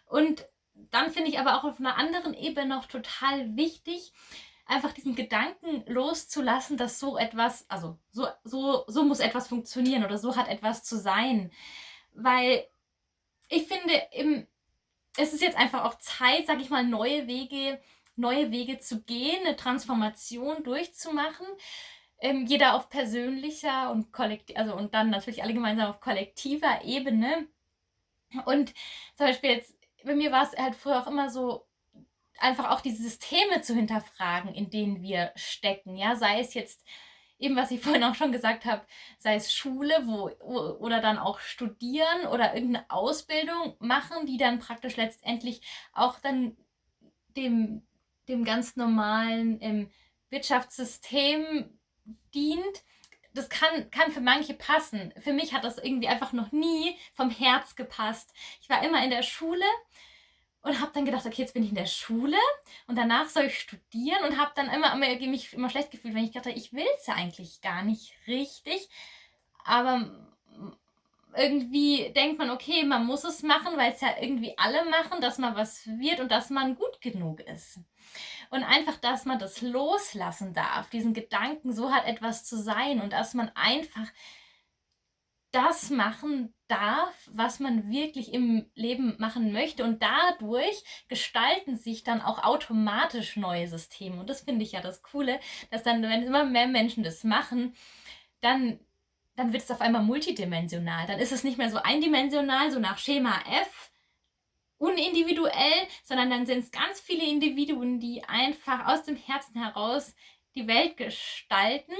[0.06, 0.46] Und
[0.90, 4.14] dann finde ich aber auch auf einer anderen Ebene noch total wichtig,
[4.66, 10.18] einfach diesen Gedanken loszulassen, dass so etwas, also so, so, so muss etwas funktionieren oder
[10.18, 11.52] so hat etwas zu sein.
[12.12, 12.66] Weil
[13.48, 14.46] ich finde, im,
[15.16, 17.80] es ist jetzt einfach auch Zeit, sag ich mal, neue Wege,
[18.16, 21.46] neue Wege zu gehen, eine Transformation durchzumachen.
[22.18, 27.46] Ähm, jeder auf persönlicher und kollektiv, also und dann natürlich alle gemeinsam auf kollektiver Ebene.
[28.46, 28.70] Und
[29.16, 31.66] zum Beispiel jetzt, bei mir war es halt früher auch immer so,
[32.38, 35.96] einfach auch die Systeme zu hinterfragen, in denen wir stecken.
[35.96, 36.84] Ja, sei es jetzt
[37.38, 38.86] eben, was ich vorhin auch schon gesagt habe,
[39.18, 40.30] sei es Schule, wo,
[40.78, 46.56] oder dann auch studieren oder irgendeine Ausbildung machen, die dann praktisch letztendlich auch dann
[47.36, 47.86] dem,
[48.28, 49.90] dem ganz normalen ähm,
[50.30, 51.78] Wirtschaftssystem
[52.34, 52.84] dient.
[53.34, 55.12] Das kann, kann für manche passen.
[55.18, 58.32] Für mich hat das irgendwie einfach noch nie vom Herz gepasst.
[58.62, 59.66] Ich war immer in der Schule
[60.66, 62.36] und habe dann gedacht, okay, jetzt bin ich in der Schule
[62.88, 66.24] und danach soll ich studieren und habe dann immer, immer mich immer schlecht gefühlt, wenn
[66.24, 68.88] ich dachte, ich will es ja eigentlich gar nicht richtig,
[69.64, 70.10] aber
[71.36, 75.38] irgendwie denkt man, okay, man muss es machen, weil es ja irgendwie alle machen, dass
[75.38, 77.78] man was wird und dass man gut genug ist.
[78.50, 83.12] Und einfach, dass man das loslassen darf, diesen Gedanken, so hat etwas zu sein und
[83.12, 84.08] dass man einfach
[85.52, 89.84] das machen darf, was man wirklich im Leben machen möchte.
[89.84, 94.20] Und dadurch gestalten sich dann auch automatisch neue Systeme.
[94.20, 97.74] Und das finde ich ja das Coole, dass dann, wenn immer mehr Menschen das machen,
[98.40, 98.80] dann,
[99.36, 101.06] dann wird es auf einmal multidimensional.
[101.06, 103.90] Dann ist es nicht mehr so eindimensional, so nach Schema F,
[104.78, 110.14] unindividuell, sondern dann sind es ganz viele Individuen, die einfach aus dem Herzen heraus
[110.54, 111.92] die Welt gestalten.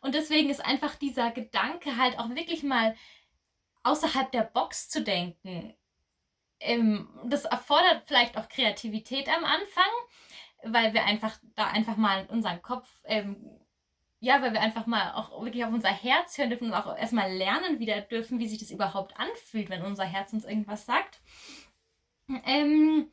[0.00, 2.96] Und deswegen ist einfach dieser Gedanke halt auch wirklich mal
[3.86, 5.74] außerhalb der Box zu denken.
[6.60, 9.90] Ähm, das erfordert vielleicht auch Kreativität am Anfang,
[10.64, 13.36] weil wir einfach da einfach mal unseren Kopf, ähm,
[14.20, 17.30] ja, weil wir einfach mal auch wirklich auf unser Herz hören dürfen und auch erstmal
[17.32, 21.20] lernen wieder dürfen, wie sich das überhaupt anfühlt, wenn unser Herz uns irgendwas sagt.
[22.44, 23.12] Ähm,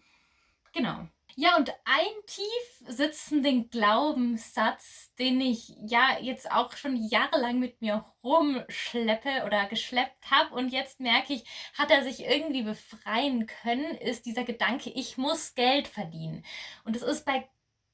[0.71, 1.07] genau.
[1.35, 8.05] Ja, und ein tief sitzenden Glaubenssatz, den ich ja jetzt auch schon jahrelang mit mir
[8.23, 11.43] rumschleppe oder geschleppt habe und jetzt merke ich,
[11.75, 16.45] hat er sich irgendwie befreien können, ist dieser Gedanke, ich muss Geld verdienen.
[16.83, 17.49] Und es ist bei,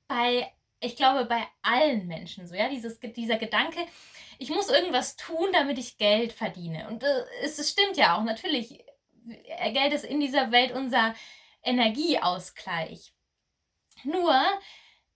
[0.10, 3.80] bei, ich glaube, bei allen Menschen so, ja, dieses, dieser Gedanke,
[4.38, 6.90] ich muss irgendwas tun, damit ich Geld verdiene.
[6.90, 8.84] Und äh, es, es stimmt ja auch, natürlich,
[9.74, 11.16] Geld ist in dieser Welt unser
[11.64, 13.14] Energieausgleich.
[14.04, 14.36] Nur,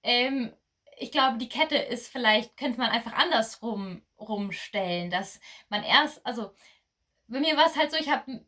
[0.04, 0.54] ähm,
[0.98, 6.52] ich glaube, die Kette ist vielleicht, könnte man einfach andersrum rumstellen, dass man erst, also
[7.28, 8.46] bei mir war es halt so, ich habe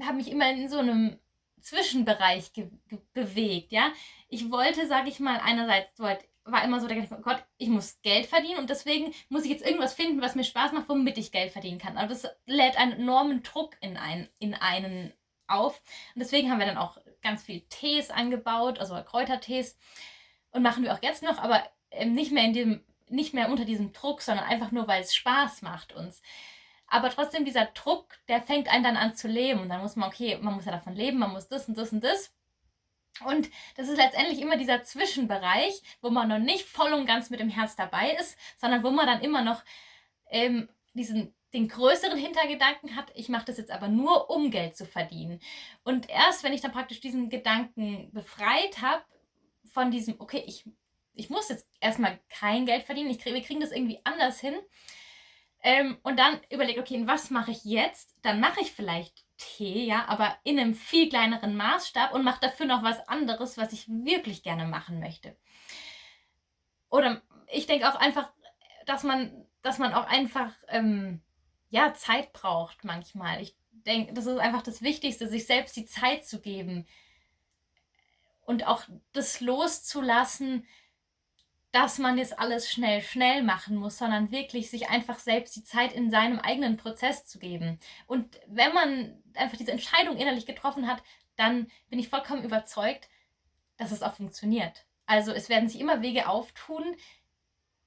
[0.00, 1.18] hab mich immer in so einem
[1.60, 2.52] Zwischenbereich
[3.12, 3.92] bewegt, ja.
[4.28, 7.68] Ich wollte, sage ich mal, einerseits wollte, war immer so der Gedanke, oh Gott, ich
[7.68, 11.18] muss Geld verdienen und deswegen muss ich jetzt irgendwas finden, was mir Spaß macht, womit
[11.18, 11.98] ich Geld verdienen kann.
[11.98, 15.12] Aber das lädt einen enormen Druck in, ein, in einen
[15.46, 15.82] auf.
[16.14, 19.76] Und deswegen haben wir dann auch ganz viel Tees angebaut, also Kräutertees.
[20.50, 23.64] Und machen wir auch jetzt noch, aber ähm, nicht mehr in dem, nicht mehr unter
[23.64, 26.22] diesem Druck, sondern einfach nur, weil es Spaß macht uns.
[26.86, 29.60] Aber trotzdem, dieser Druck, der fängt einen dann an zu leben.
[29.60, 31.92] Und dann muss man, okay, man muss ja davon leben, man muss das und das
[31.92, 32.32] und das.
[33.26, 37.40] Und das ist letztendlich immer dieser Zwischenbereich, wo man noch nicht voll und ganz mit
[37.40, 39.62] dem Herz dabei ist, sondern wo man dann immer noch
[40.30, 44.84] ähm, diesen den größeren Hintergedanken hat, ich mache das jetzt aber nur, um Geld zu
[44.84, 45.40] verdienen.
[45.82, 49.02] Und erst, wenn ich dann praktisch diesen Gedanken befreit habe,
[49.72, 50.64] von diesem, okay, ich,
[51.14, 54.54] ich muss jetzt erstmal kein Geld verdienen, ich krieg, wir kriegen das irgendwie anders hin.
[55.62, 58.14] Ähm, und dann überlege, okay, was mache ich jetzt?
[58.22, 62.66] Dann mache ich vielleicht Tee, ja, aber in einem viel kleineren Maßstab und mache dafür
[62.66, 65.36] noch was anderes, was ich wirklich gerne machen möchte.
[66.90, 68.32] Oder ich denke auch einfach,
[68.86, 71.22] dass man, dass man auch einfach ähm,
[71.70, 73.42] ja, Zeit braucht manchmal.
[73.42, 76.86] Ich denke, das ist einfach das Wichtigste, sich selbst die Zeit zu geben
[78.42, 80.66] und auch das loszulassen,
[81.70, 85.92] dass man jetzt alles schnell, schnell machen muss, sondern wirklich sich einfach selbst die Zeit
[85.92, 87.78] in seinem eigenen Prozess zu geben.
[88.06, 91.02] Und wenn man einfach diese Entscheidung innerlich getroffen hat,
[91.36, 93.10] dann bin ich vollkommen überzeugt,
[93.76, 94.86] dass es auch funktioniert.
[95.04, 96.96] Also es werden sich immer Wege auftun,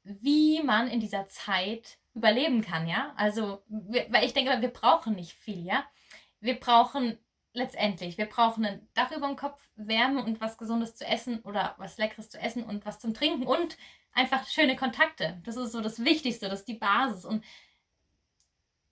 [0.04, 3.13] wie man in dieser Zeit überleben kann, ja.
[3.15, 5.86] Also, wir, weil ich denke, wir brauchen nicht viel, ja.
[6.39, 7.17] Wir brauchen
[7.54, 11.76] letztendlich, wir brauchen ein Dach über dem Kopf, Wärme und was Gesundes zu essen oder
[11.78, 13.78] was Leckeres zu essen und was zum Trinken und
[14.13, 15.41] einfach schöne Kontakte.
[15.45, 17.26] Das ist so das Wichtigste, das ist die Basis.
[17.26, 17.43] Und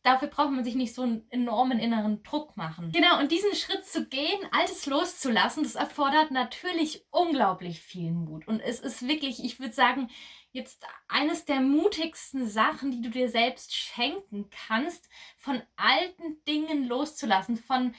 [0.03, 2.91] dafür braucht man sich nicht so einen enormen inneren Druck machen.
[2.91, 8.47] Genau, und diesen Schritt zu gehen, Altes loszulassen, das erfordert natürlich unglaublich viel Mut.
[8.47, 10.09] Und es ist wirklich, ich würde sagen,
[10.51, 17.57] jetzt eines der mutigsten Sachen, die du dir selbst schenken kannst, von alten Dingen loszulassen,
[17.57, 17.93] von,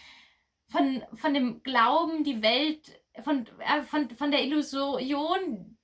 [0.69, 5.77] von, von dem Glauben, die Welt, von, äh, von, von der Illusion,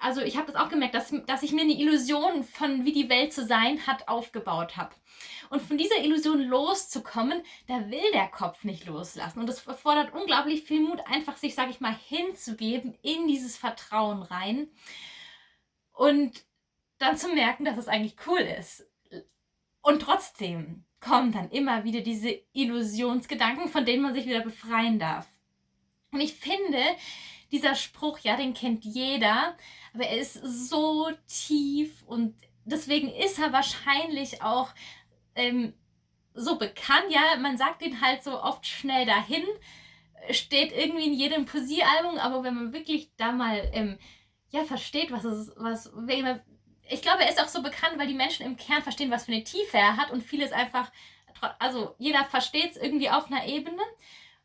[0.00, 3.08] also ich habe das auch gemerkt, dass, dass ich mir eine Illusion von wie die
[3.08, 4.94] Welt zu sein hat aufgebaut habe.
[5.48, 9.38] Und von dieser Illusion loszukommen, da will der Kopf nicht loslassen.
[9.38, 14.22] Und es erfordert unglaublich viel Mut, einfach sich, sage ich mal, hinzugeben in dieses Vertrauen
[14.22, 14.68] rein
[15.92, 16.44] und
[16.98, 18.86] dann zu merken, dass es eigentlich cool ist.
[19.82, 25.26] Und trotzdem kommen dann immer wieder diese Illusionsgedanken, von denen man sich wieder befreien darf.
[26.12, 26.78] Und ich finde,
[27.50, 29.56] dieser Spruch, ja, den kennt jeder,
[29.92, 34.70] aber er ist so tief und deswegen ist er wahrscheinlich auch
[35.34, 35.74] ähm,
[36.34, 37.06] so bekannt.
[37.10, 39.44] Ja, man sagt ihn halt so oft schnell dahin,
[40.30, 43.98] steht irgendwie in jedem Poesiealbum, aber wenn man wirklich da mal ähm,
[44.52, 45.90] ja, versteht, was es, was,
[46.88, 49.32] ich glaube, er ist auch so bekannt, weil die Menschen im Kern verstehen, was für
[49.32, 50.92] eine Tiefe er hat und vieles einfach,
[51.58, 53.82] also jeder versteht es irgendwie auf einer Ebene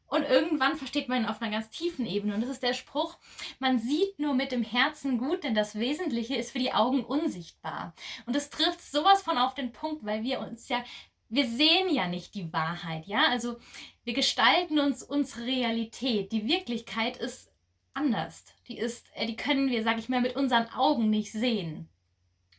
[0.07, 3.17] und irgendwann versteht man ihn auf einer ganz tiefen Ebene und das ist der Spruch,
[3.59, 7.93] man sieht nur mit dem Herzen gut, denn das Wesentliche ist für die Augen unsichtbar.
[8.25, 10.83] Und das trifft sowas von auf den Punkt, weil wir uns ja
[11.29, 13.27] wir sehen ja nicht die Wahrheit, ja?
[13.27, 13.57] Also
[14.05, 16.31] wir gestalten uns unsere Realität.
[16.31, 17.51] Die Wirklichkeit ist
[17.93, 18.45] anders.
[18.67, 21.89] Die ist, äh, die können wir, sag ich mal, mit unseren Augen nicht sehen.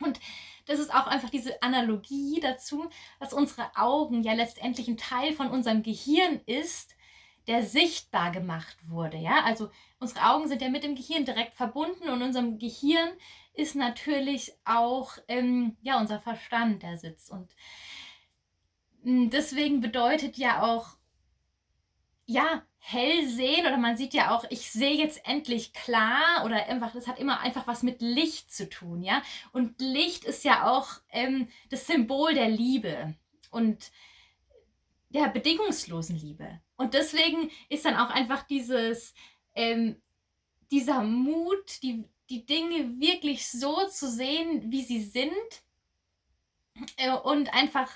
[0.00, 0.20] Und
[0.66, 2.88] das ist auch einfach diese Analogie dazu,
[3.20, 6.94] dass unsere Augen ja letztendlich ein Teil von unserem Gehirn ist,
[7.46, 9.16] der sichtbar gemacht wurde.
[9.16, 13.10] Ja, also unsere Augen sind ja mit dem Gehirn direkt verbunden und unserem Gehirn
[13.54, 17.48] ist natürlich auch ähm, ja unser Verstand, der sitzt und
[19.02, 20.97] hm, deswegen bedeutet ja auch
[22.28, 26.92] ja hell sehen oder man sieht ja auch, ich sehe jetzt endlich klar oder einfach,
[26.92, 29.22] das hat immer einfach was mit Licht zu tun, ja.
[29.52, 33.14] Und Licht ist ja auch ähm, das Symbol der Liebe
[33.50, 33.90] und
[35.08, 36.60] der bedingungslosen Liebe.
[36.76, 39.14] Und deswegen ist dann auch einfach dieses,
[39.54, 40.00] ähm,
[40.70, 45.32] dieser Mut, die, die Dinge wirklich so zu sehen, wie sie sind
[46.98, 47.90] äh, und einfach,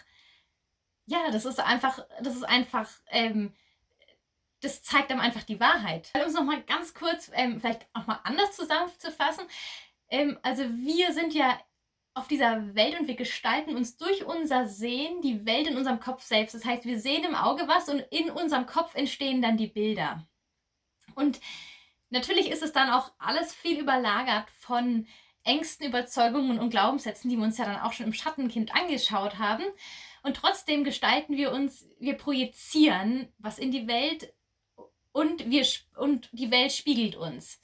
[1.04, 3.52] ja, das ist einfach, das ist einfach, ähm,
[4.62, 6.10] das zeigt einem einfach die Wahrheit.
[6.14, 9.44] Um es nochmal ganz kurz, ähm, vielleicht auch mal anders zusammenzufassen.
[10.08, 11.58] Ähm, also wir sind ja
[12.14, 16.22] auf dieser Welt und wir gestalten uns durch unser Sehen die Welt in unserem Kopf
[16.22, 16.54] selbst.
[16.54, 20.26] Das heißt, wir sehen im Auge was und in unserem Kopf entstehen dann die Bilder.
[21.14, 21.40] Und
[22.10, 25.06] natürlich ist es dann auch alles viel überlagert von
[25.42, 29.64] Ängsten, Überzeugungen und Glaubenssätzen, die wir uns ja dann auch schon im Schattenkind angeschaut haben.
[30.22, 34.32] Und trotzdem gestalten wir uns, wir projizieren was in die Welt
[35.12, 37.60] und, wir, und die Welt spiegelt uns.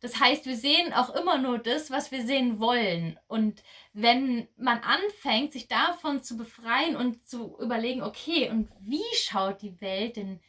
[0.00, 3.18] Das heißt, wir sehen auch immer nur das, was wir sehen wollen.
[3.26, 9.62] Und wenn man anfängt, sich davon zu befreien und zu überlegen, okay, und wie schaut
[9.62, 10.40] die Welt denn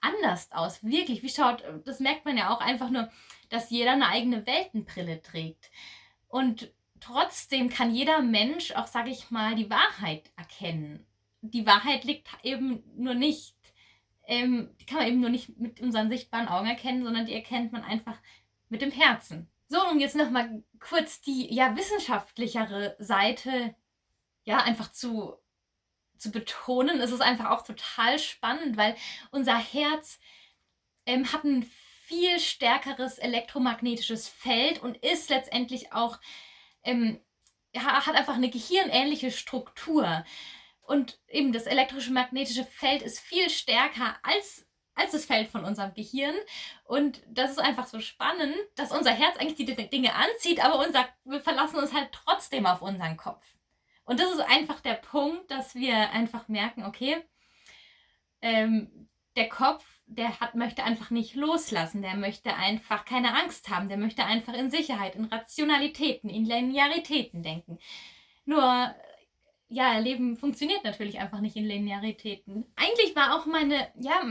[0.00, 0.82] anders aus?
[0.82, 3.10] Wirklich, wie schaut, das merkt man ja auch einfach nur,
[3.50, 5.70] dass jeder eine eigene Weltenbrille trägt.
[6.28, 11.06] Und trotzdem kann jeder Mensch auch, sage ich mal, die Wahrheit erkennen.
[11.42, 13.55] Die Wahrheit liegt eben nur nicht
[14.26, 17.72] ähm, die kann man eben nur nicht mit unseren sichtbaren Augen erkennen, sondern die erkennt
[17.72, 18.18] man einfach
[18.68, 19.48] mit dem Herzen.
[19.68, 23.74] So, und jetzt nochmal kurz die ja wissenschaftlichere Seite
[24.44, 25.34] ja einfach zu,
[26.18, 27.00] zu betonen.
[27.00, 28.96] Es ist einfach auch total spannend, weil
[29.30, 30.18] unser Herz
[31.04, 31.68] ähm, hat ein
[32.06, 36.20] viel stärkeres elektromagnetisches Feld und ist letztendlich auch,
[36.84, 37.20] ähm,
[37.76, 40.24] hat einfach eine gehirnähnliche Struktur.
[40.86, 45.94] Und eben das elektrische magnetische Feld ist viel stärker als, als das Feld von unserem
[45.94, 46.34] Gehirn.
[46.84, 51.08] Und das ist einfach so spannend, dass unser Herz eigentlich die Dinge anzieht, aber unser,
[51.24, 53.44] wir verlassen uns halt trotzdem auf unseren Kopf.
[54.04, 57.16] Und das ist einfach der Punkt, dass wir einfach merken, okay,
[58.40, 63.88] ähm, der Kopf, der hat, möchte einfach nicht loslassen, der möchte einfach keine Angst haben,
[63.88, 67.78] der möchte einfach in Sicherheit, in Rationalitäten, in Linearitäten denken.
[68.44, 68.94] Nur
[69.68, 72.66] ja, Leben funktioniert natürlich einfach nicht in Linearitäten.
[72.76, 74.22] Eigentlich war auch meine, ja,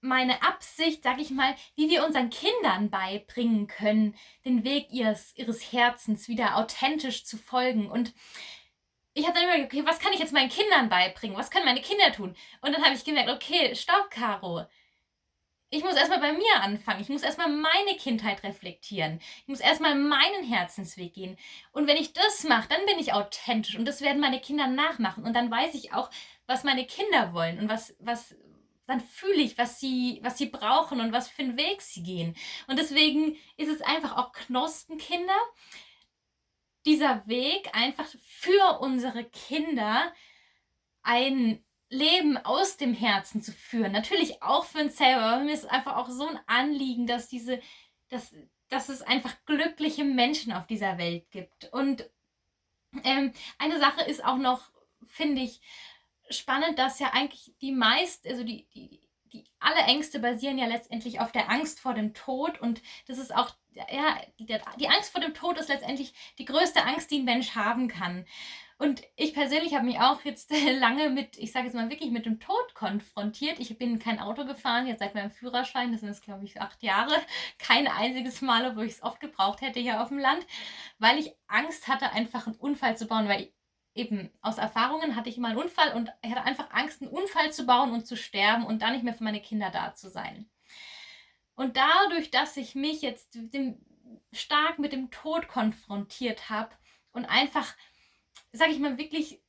[0.00, 5.72] meine Absicht, sag ich mal, wie wir unseren Kindern beibringen können, den Weg ihres, ihres
[5.72, 7.90] Herzens wieder authentisch zu folgen.
[7.90, 8.14] Und
[9.14, 11.36] ich habe dann gedacht, okay, was kann ich jetzt meinen Kindern beibringen?
[11.36, 12.34] Was können meine Kinder tun?
[12.60, 14.64] Und dann habe ich gemerkt, okay, stopp, Caro
[15.74, 17.00] ich muss erstmal bei mir anfangen.
[17.00, 19.20] Ich muss erstmal meine Kindheit reflektieren.
[19.42, 21.36] Ich muss erstmal meinen Herzensweg gehen.
[21.72, 25.24] Und wenn ich das mache, dann bin ich authentisch und das werden meine Kinder nachmachen.
[25.24, 26.10] Und dann weiß ich auch,
[26.46, 28.36] was meine Kinder wollen und was, was,
[28.86, 32.36] dann fühle ich, was sie, was sie brauchen und was für einen Weg sie gehen.
[32.68, 35.38] Und deswegen ist es einfach auch Knospenkinder,
[36.86, 40.12] dieser Weg einfach für unsere Kinder
[41.02, 43.92] ein Leben aus dem Herzen zu führen.
[43.92, 47.60] Natürlich auch für uns selber, aber mir ist einfach auch so ein Anliegen, dass diese,
[48.08, 48.34] dass,
[48.68, 51.72] dass es einfach glückliche Menschen auf dieser Welt gibt.
[51.72, 52.08] Und
[53.04, 54.70] ähm, eine Sache ist auch noch,
[55.06, 55.60] finde ich,
[56.30, 59.00] spannend, dass ja eigentlich die meist, also die, die,
[59.32, 63.34] die alle Ängste basieren ja letztendlich auf der Angst vor dem Tod und das ist
[63.34, 67.24] auch, ja, die, die Angst vor dem Tod ist letztendlich die größte Angst, die ein
[67.24, 68.26] Mensch haben kann.
[68.76, 72.26] Und ich persönlich habe mich auch jetzt lange mit, ich sage jetzt mal wirklich mit
[72.26, 73.60] dem Tod konfrontiert.
[73.60, 76.82] Ich bin kein Auto gefahren, jetzt seit meinem Führerschein, das sind jetzt glaube ich acht
[76.82, 77.14] Jahre,
[77.58, 80.44] kein einziges Mal, wo ich es oft gebraucht hätte hier auf dem Land,
[80.98, 83.54] weil ich Angst hatte, einfach einen Unfall zu bauen, weil ich,
[83.96, 87.52] eben aus Erfahrungen hatte ich immer einen Unfall und ich hatte einfach Angst, einen Unfall
[87.52, 90.50] zu bauen und zu sterben und dann nicht mehr für meine Kinder da zu sein.
[91.54, 93.78] Und dadurch, dass ich mich jetzt dem,
[94.32, 96.74] stark mit dem Tod konfrontiert habe
[97.12, 97.76] und einfach
[98.54, 99.42] sage ich mal, wirklich,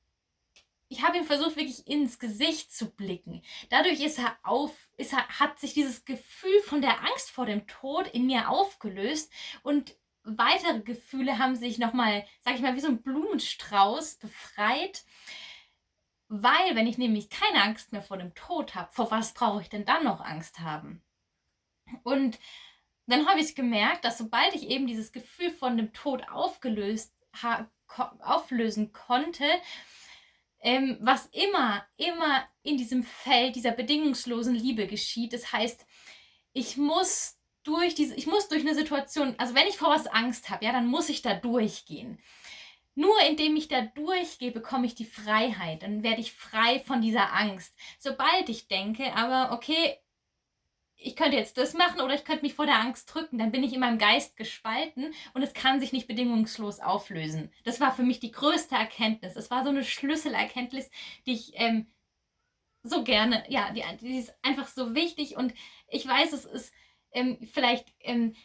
[0.88, 3.41] ich habe ihm versucht, wirklich ins Gesicht zu blicken.
[3.70, 7.68] Dadurch ist er auf, ist er, hat sich dieses Gefühl von der Angst vor dem
[7.68, 9.32] Tod in mir aufgelöst
[9.64, 15.06] und weitere Gefühle haben sich nochmal, sage ich mal, wie so ein Blumenstrauß befreit.
[16.28, 19.70] Weil, wenn ich nämlich keine Angst mehr vor dem Tod habe, vor was brauche ich
[19.70, 21.03] denn dann noch Angst haben?
[22.01, 22.39] Und
[23.06, 27.14] dann habe ich gemerkt, dass sobald ich eben dieses Gefühl von dem Tod aufgelöst
[28.19, 29.45] auflösen konnte,
[30.61, 35.33] ähm, was immer, immer in diesem Feld dieser bedingungslosen Liebe geschieht.
[35.33, 35.86] Das heißt,
[36.53, 40.49] ich muss durch diese, ich muss durch eine Situation, also wenn ich vor was Angst
[40.49, 42.19] habe, ja, dann muss ich da durchgehen.
[42.95, 45.83] Nur indem ich da durchgehe, bekomme ich die Freiheit.
[45.83, 47.75] Dann werde ich frei von dieser Angst.
[47.99, 49.97] Sobald ich denke, aber okay,
[51.06, 53.64] ich könnte jetzt das machen oder ich könnte mich vor der Angst drücken, dann bin
[53.64, 57.51] ich in meinem Geist gespalten und es kann sich nicht bedingungslos auflösen.
[57.64, 59.36] Das war für mich die größte Erkenntnis.
[59.36, 60.89] Das war so eine Schlüsselerkenntnis,
[61.28, 61.86] die ich ähm,
[62.82, 65.53] so gerne, ja, die, die, ist einfach so wichtig und
[65.89, 66.74] ich weiß, es ist
[67.12, 68.36] ähm, vielleicht ähm,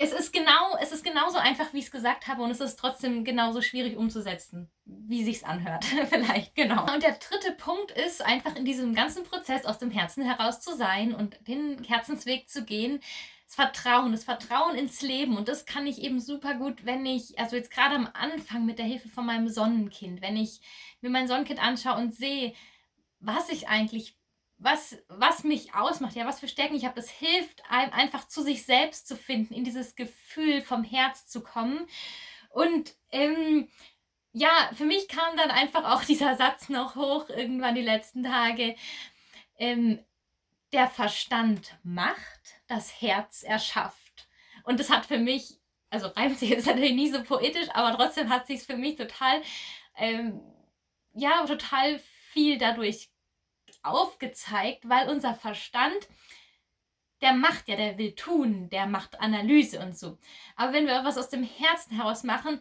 [0.00, 2.76] es ist genau, es ist genauso einfach, wie ich es gesagt habe, und es ist
[2.76, 5.84] trotzdem genauso schwierig umzusetzen, wie sich's anhört.
[6.08, 6.82] Vielleicht, genau.
[6.92, 10.76] Und der dritte Punkt ist einfach in diesem ganzen Prozess aus dem Herzen heraus zu
[10.76, 13.00] sein und den Herzensweg zu gehen.
[13.46, 15.36] Das Vertrauen, das Vertrauen ins Leben.
[15.36, 18.78] Und das kann ich eben super gut, wenn ich, also jetzt gerade am Anfang mit
[18.78, 20.60] der Hilfe von meinem Sonnenkind, wenn ich
[21.00, 22.52] mir mein Sonnenkind anschaue und sehe,
[23.20, 24.17] was ich eigentlich
[24.58, 28.42] was, was mich ausmacht, ja, was für Stärken ich habe, das hilft einem einfach zu
[28.42, 31.86] sich selbst zu finden, in dieses Gefühl vom Herz zu kommen.
[32.50, 33.68] Und ähm,
[34.32, 38.76] ja, für mich kam dann einfach auch dieser Satz noch hoch, irgendwann die letzten Tage.
[39.58, 40.04] Ähm,
[40.72, 44.28] der Verstand macht, das Herz erschafft.
[44.64, 48.28] Und das hat für mich, also reimt sich jetzt natürlich nie so poetisch, aber trotzdem
[48.28, 49.40] hat sich für mich total,
[49.96, 50.40] ähm,
[51.14, 52.00] ja, total
[52.32, 53.08] viel dadurch
[53.82, 56.08] aufgezeigt, weil unser Verstand,
[57.20, 60.18] der macht ja, der will tun, der macht Analyse und so.
[60.56, 62.60] Aber wenn wir was aus dem Herzen heraus machen,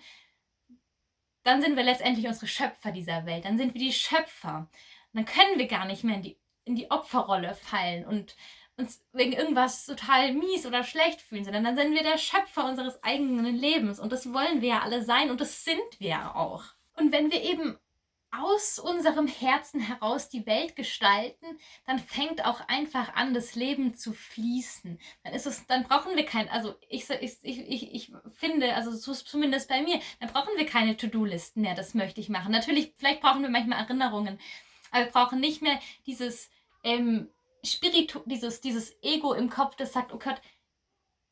[1.43, 3.45] dann sind wir letztendlich unsere Schöpfer dieser Welt.
[3.45, 4.69] Dann sind wir die Schöpfer.
[5.13, 8.35] Dann können wir gar nicht mehr in die, in die Opferrolle fallen und
[8.75, 13.03] uns wegen irgendwas total mies oder schlecht fühlen, sondern dann sind wir der Schöpfer unseres
[13.03, 13.99] eigenen Lebens.
[13.99, 16.63] Und das wollen wir ja alle sein und das sind wir auch.
[16.95, 17.77] Und wenn wir eben
[18.31, 21.45] aus unserem Herzen heraus die Welt gestalten,
[21.85, 24.99] dann fängt auch einfach an, das Leben zu fließen.
[25.23, 29.69] Dann ist es, dann brauchen wir kein, also ich, ich, ich, ich finde, also zumindest
[29.69, 32.51] bei mir, dann brauchen wir keine To-Do-Listen mehr, das möchte ich machen.
[32.51, 34.39] Natürlich, vielleicht brauchen wir manchmal Erinnerungen,
[34.91, 36.49] aber wir brauchen nicht mehr dieses
[36.83, 37.29] ähm,
[37.63, 40.41] Spiritu, dieses, dieses Ego im Kopf, das sagt, oh Gott,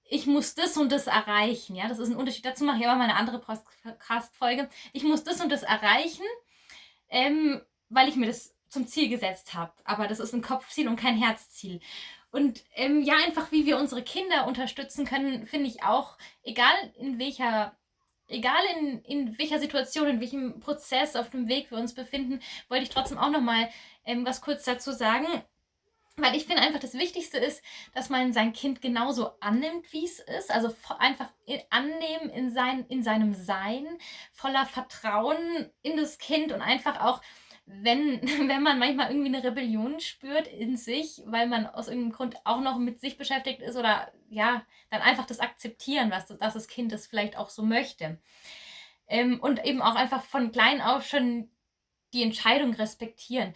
[0.08, 1.76] ich muss das und das erreichen.
[1.76, 2.46] Ja, das ist ein Unterschied.
[2.46, 4.70] Dazu mache ich aber mal eine andere Podcast-Folge.
[4.94, 6.24] Ich muss das und das erreichen
[7.16, 9.72] ähm, weil ich mir das zum Ziel gesetzt habe.
[9.86, 11.80] Aber das ist ein Kopfziel und kein Herzziel.
[12.30, 17.18] Und ähm, ja, einfach wie wir unsere Kinder unterstützen können, finde ich auch, egal in
[17.18, 17.74] welcher,
[18.28, 22.84] egal in, in welcher Situation, in welchem Prozess auf dem Weg wir uns befinden, wollte
[22.84, 23.70] ich trotzdem auch nochmal
[24.04, 25.26] ähm, was kurz dazu sagen.
[26.18, 27.62] Weil ich finde einfach, das Wichtigste ist,
[27.94, 30.50] dass man sein Kind genauso annimmt, wie es ist.
[30.50, 31.30] Also einfach
[31.70, 33.86] annehmen in, sein, in seinem Sein,
[34.32, 37.22] voller Vertrauen in das Kind und einfach auch,
[37.66, 42.36] wenn, wenn man manchmal irgendwie eine Rebellion spürt in sich, weil man aus irgendeinem Grund
[42.46, 46.68] auch noch mit sich beschäftigt ist oder ja, dann einfach das akzeptieren, was dass das
[46.68, 48.20] Kind das vielleicht auch so möchte.
[49.08, 51.50] Ähm, und eben auch einfach von klein auf schon
[52.14, 53.54] die Entscheidung respektieren.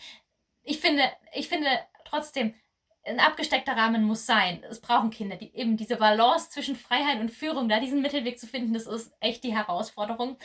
[0.70, 1.02] Ich finde,
[1.34, 1.68] ich finde,
[2.06, 2.54] trotzdem,
[3.04, 4.64] ein abgesteckter Rahmen muss sein.
[4.70, 8.46] Es brauchen Kinder, die eben diese Balance zwischen Freiheit und Führung, da diesen Mittelweg zu
[8.46, 10.38] finden, das ist echt die Herausforderung.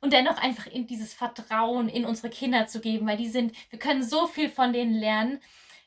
[0.00, 3.78] Und dennoch einfach in dieses Vertrauen in unsere Kinder zu geben, weil die sind, wir
[3.78, 5.42] können so viel von denen lernen.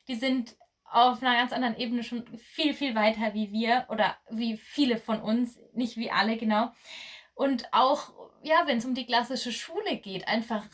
[0.08, 4.58] Die sind auf einer ganz anderen Ebene schon viel, viel weiter wie wir oder wie
[4.58, 6.72] viele von uns, nicht wie alle genau.
[7.34, 8.14] Und auch,
[8.44, 10.68] ja, wenn es um die klassische Schule geht, einfach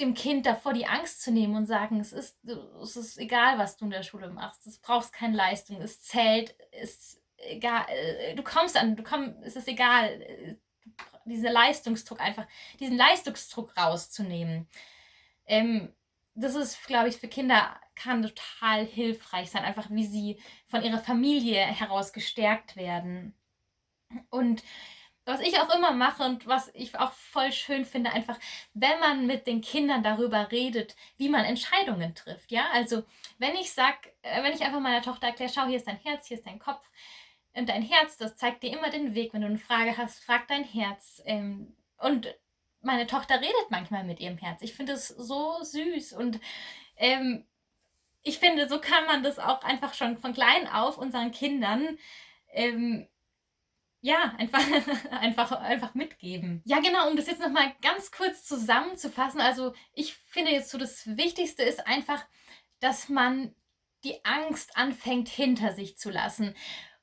[0.00, 2.38] dem Kind davor die Angst zu nehmen und sagen, es ist,
[2.82, 6.56] es ist egal, was du in der Schule machst, es brauchst keine Leistung, es zählt,
[6.72, 10.58] es egal, äh, du kommst an, du kommst, es ist egal,
[11.24, 12.46] dieser Leistungsdruck einfach,
[12.80, 14.68] diesen Leistungsdruck rauszunehmen.
[15.46, 15.92] Ähm,
[16.34, 20.98] das ist, glaube ich, für Kinder kann total hilfreich sein, einfach wie sie von ihrer
[20.98, 23.34] Familie heraus gestärkt werden.
[24.30, 24.62] Und
[25.24, 28.38] was ich auch immer mache und was ich auch voll schön finde, einfach,
[28.74, 32.50] wenn man mit den Kindern darüber redet, wie man Entscheidungen trifft.
[32.50, 33.04] Ja, also
[33.38, 36.28] wenn ich sag, äh, wenn ich einfach meiner Tochter erkläre, schau, hier ist dein Herz,
[36.28, 36.88] hier ist dein Kopf.
[37.54, 39.32] Und dein Herz, das zeigt dir immer den Weg.
[39.32, 41.22] Wenn du eine Frage hast, frag dein Herz.
[41.24, 42.34] Ähm, und
[42.82, 44.60] meine Tochter redet manchmal mit ihrem Herz.
[44.62, 46.40] Ich finde es so süß und
[46.96, 47.44] ähm,
[48.22, 51.98] ich finde, so kann man das auch einfach schon von klein auf unseren Kindern
[52.52, 53.06] ähm,
[54.04, 54.60] ja, einfach,
[55.12, 56.60] einfach, einfach mitgeben.
[56.66, 59.40] Ja, genau, um das jetzt nochmal ganz kurz zusammenzufassen.
[59.40, 62.22] Also ich finde jetzt so, das Wichtigste ist einfach,
[62.80, 63.54] dass man
[64.04, 66.54] die Angst anfängt hinter sich zu lassen.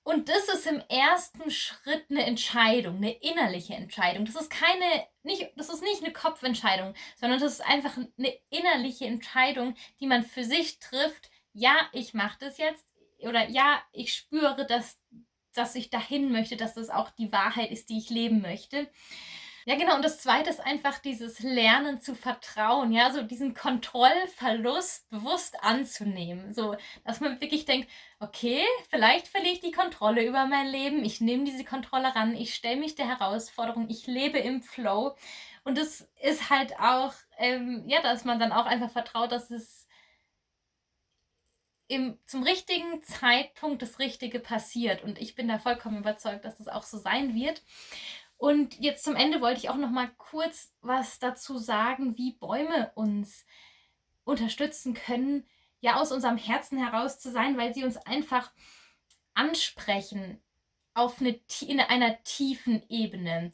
[0.04, 4.26] Und das ist im ersten Schritt eine Entscheidung, eine innerliche Entscheidung.
[4.26, 9.06] Das ist keine, nicht, das ist nicht eine Kopfentscheidung, sondern das ist einfach eine innerliche
[9.06, 11.32] Entscheidung, die man für sich trifft.
[11.54, 12.86] Ja, ich mache das jetzt.
[13.22, 14.99] Oder ja, ich spüre, dass,
[15.58, 18.89] dass ich dahin möchte, dass das auch die Wahrheit ist, die ich leben möchte.
[19.66, 19.95] Ja, genau.
[19.95, 26.52] Und das zweite ist einfach dieses Lernen zu vertrauen, ja, so diesen Kontrollverlust bewusst anzunehmen.
[26.54, 26.76] So,
[27.06, 27.88] dass man wirklich denkt,
[28.20, 32.56] okay, vielleicht verliere ich die Kontrolle über mein Leben, ich nehme diese Kontrolle ran, ich
[32.56, 35.16] stelle mich der Herausforderung, ich lebe im Flow.
[35.64, 39.80] Und das ist halt auch, ähm, ja, dass man dann auch einfach vertraut, dass es
[41.92, 45.04] im, zum richtigen Zeitpunkt das Richtige passiert.
[45.04, 47.62] Und ich bin da vollkommen überzeugt, dass das auch so sein wird.
[48.38, 52.92] Und jetzt zum Ende wollte ich auch noch mal kurz was dazu sagen, wie Bäume
[52.96, 53.46] uns
[54.24, 55.46] unterstützen können,
[55.82, 58.52] ja aus unserem Herzen heraus zu sein, weil sie uns einfach
[59.34, 60.42] ansprechen
[60.94, 63.52] auf eine, in einer tiefen Ebene.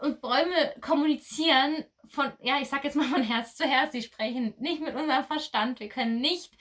[0.00, 3.92] Und Bäume kommunizieren von, ja, ich sag jetzt mal von Herz zu Herz.
[3.92, 5.80] Sie sprechen nicht mit unserem Verstand.
[5.80, 6.56] Wir können nicht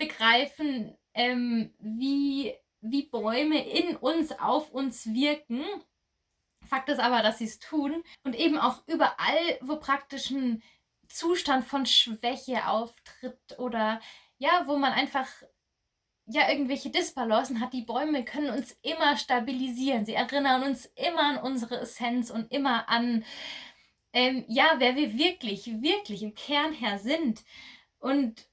[0.00, 5.62] begreifen, ähm, wie, wie Bäume in uns, auf uns wirken.
[6.66, 10.62] Fakt ist aber, dass sie es tun und eben auch überall, wo praktisch ein
[11.08, 14.00] Zustand von Schwäche auftritt oder
[14.38, 15.26] ja, wo man einfach
[16.26, 20.04] ja irgendwelche Disbalancen hat, die Bäume können uns immer stabilisieren.
[20.06, 23.24] Sie erinnern uns immer an unsere Essenz und immer an
[24.12, 27.44] ähm, ja, wer wir wirklich, wirklich im Kern her sind.
[27.98, 28.49] Und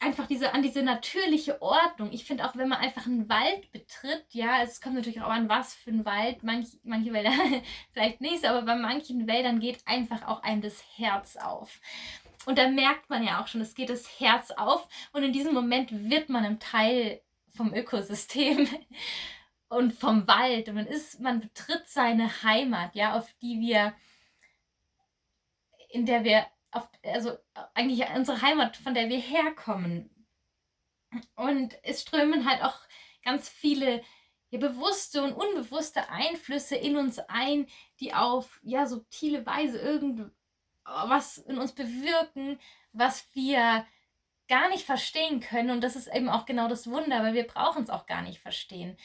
[0.00, 2.10] einfach diese, an diese natürliche Ordnung.
[2.10, 5.48] Ich finde auch, wenn man einfach einen Wald betritt, ja, es kommt natürlich auch an,
[5.48, 7.32] was für ein Wald, manch, manche Wälder
[7.92, 11.80] vielleicht nicht, aber bei manchen Wäldern geht einfach auch einem das Herz auf.
[12.46, 15.52] Und da merkt man ja auch schon, es geht das Herz auf und in diesem
[15.52, 17.20] Moment wird man ein Teil
[17.54, 18.66] vom Ökosystem
[19.68, 20.68] und vom Wald.
[20.70, 23.92] Und man ist, man betritt seine Heimat, ja, auf die wir,
[25.90, 27.36] in der wir auf, also
[27.74, 30.10] eigentlich unsere Heimat, von der wir herkommen.
[31.34, 32.78] Und es strömen halt auch
[33.24, 34.02] ganz viele
[34.50, 37.66] ja, bewusste und unbewusste Einflüsse in uns ein,
[38.00, 42.58] die auf ja subtile Weise irgendwas in uns bewirken,
[42.92, 43.86] was wir
[44.48, 45.70] gar nicht verstehen können.
[45.70, 48.40] Und das ist eben auch genau das Wunder, weil wir brauchen es auch gar nicht
[48.40, 48.96] verstehen.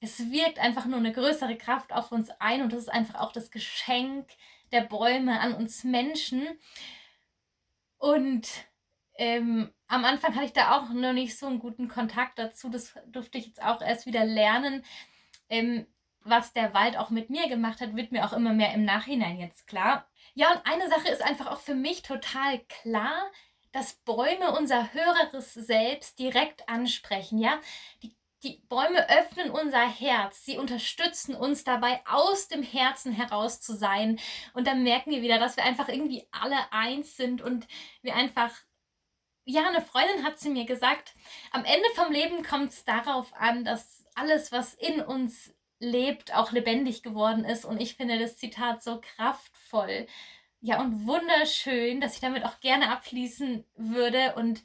[0.00, 3.32] Es wirkt einfach nur eine größere Kraft auf uns ein und das ist einfach auch
[3.32, 4.28] das Geschenk
[4.72, 6.46] der Bäume an uns Menschen.
[7.98, 8.48] Und
[9.16, 12.68] ähm, am Anfang hatte ich da auch noch nicht so einen guten Kontakt dazu.
[12.70, 14.84] Das durfte ich jetzt auch erst wieder lernen.
[15.48, 15.86] Ähm,
[16.20, 19.38] was der Wald auch mit mir gemacht hat, wird mir auch immer mehr im Nachhinein
[19.38, 20.08] jetzt klar.
[20.34, 23.30] Ja, und eine Sache ist einfach auch für mich total klar,
[23.72, 27.60] dass Bäume unser höheres Selbst direkt ansprechen, ja?
[28.02, 30.44] Die die Bäume öffnen unser Herz.
[30.44, 34.20] Sie unterstützen uns dabei, aus dem Herzen heraus zu sein.
[34.54, 37.66] Und dann merken wir wieder, dass wir einfach irgendwie alle eins sind und
[38.02, 38.52] wir einfach.
[39.44, 41.14] Ja, eine Freundin hat zu mir gesagt,
[41.52, 46.52] am Ende vom Leben kommt es darauf an, dass alles, was in uns lebt, auch
[46.52, 47.64] lebendig geworden ist.
[47.64, 50.06] Und ich finde das Zitat so kraftvoll.
[50.60, 54.34] Ja, und wunderschön, dass ich damit auch gerne abschließen würde.
[54.34, 54.62] Und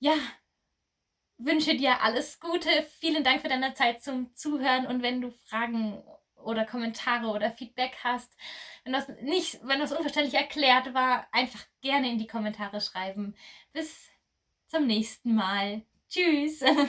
[0.00, 0.14] ja,
[1.38, 2.68] wünsche dir alles Gute.
[3.00, 6.02] Vielen Dank für deine Zeit zum Zuhören und wenn du Fragen
[6.36, 8.32] oder Kommentare oder Feedback hast,
[8.84, 13.34] wenn das nicht, wenn das unverständlich erklärt war, einfach gerne in die Kommentare schreiben.
[13.72, 14.08] Bis
[14.68, 15.82] zum nächsten Mal.
[16.08, 16.60] Tschüss.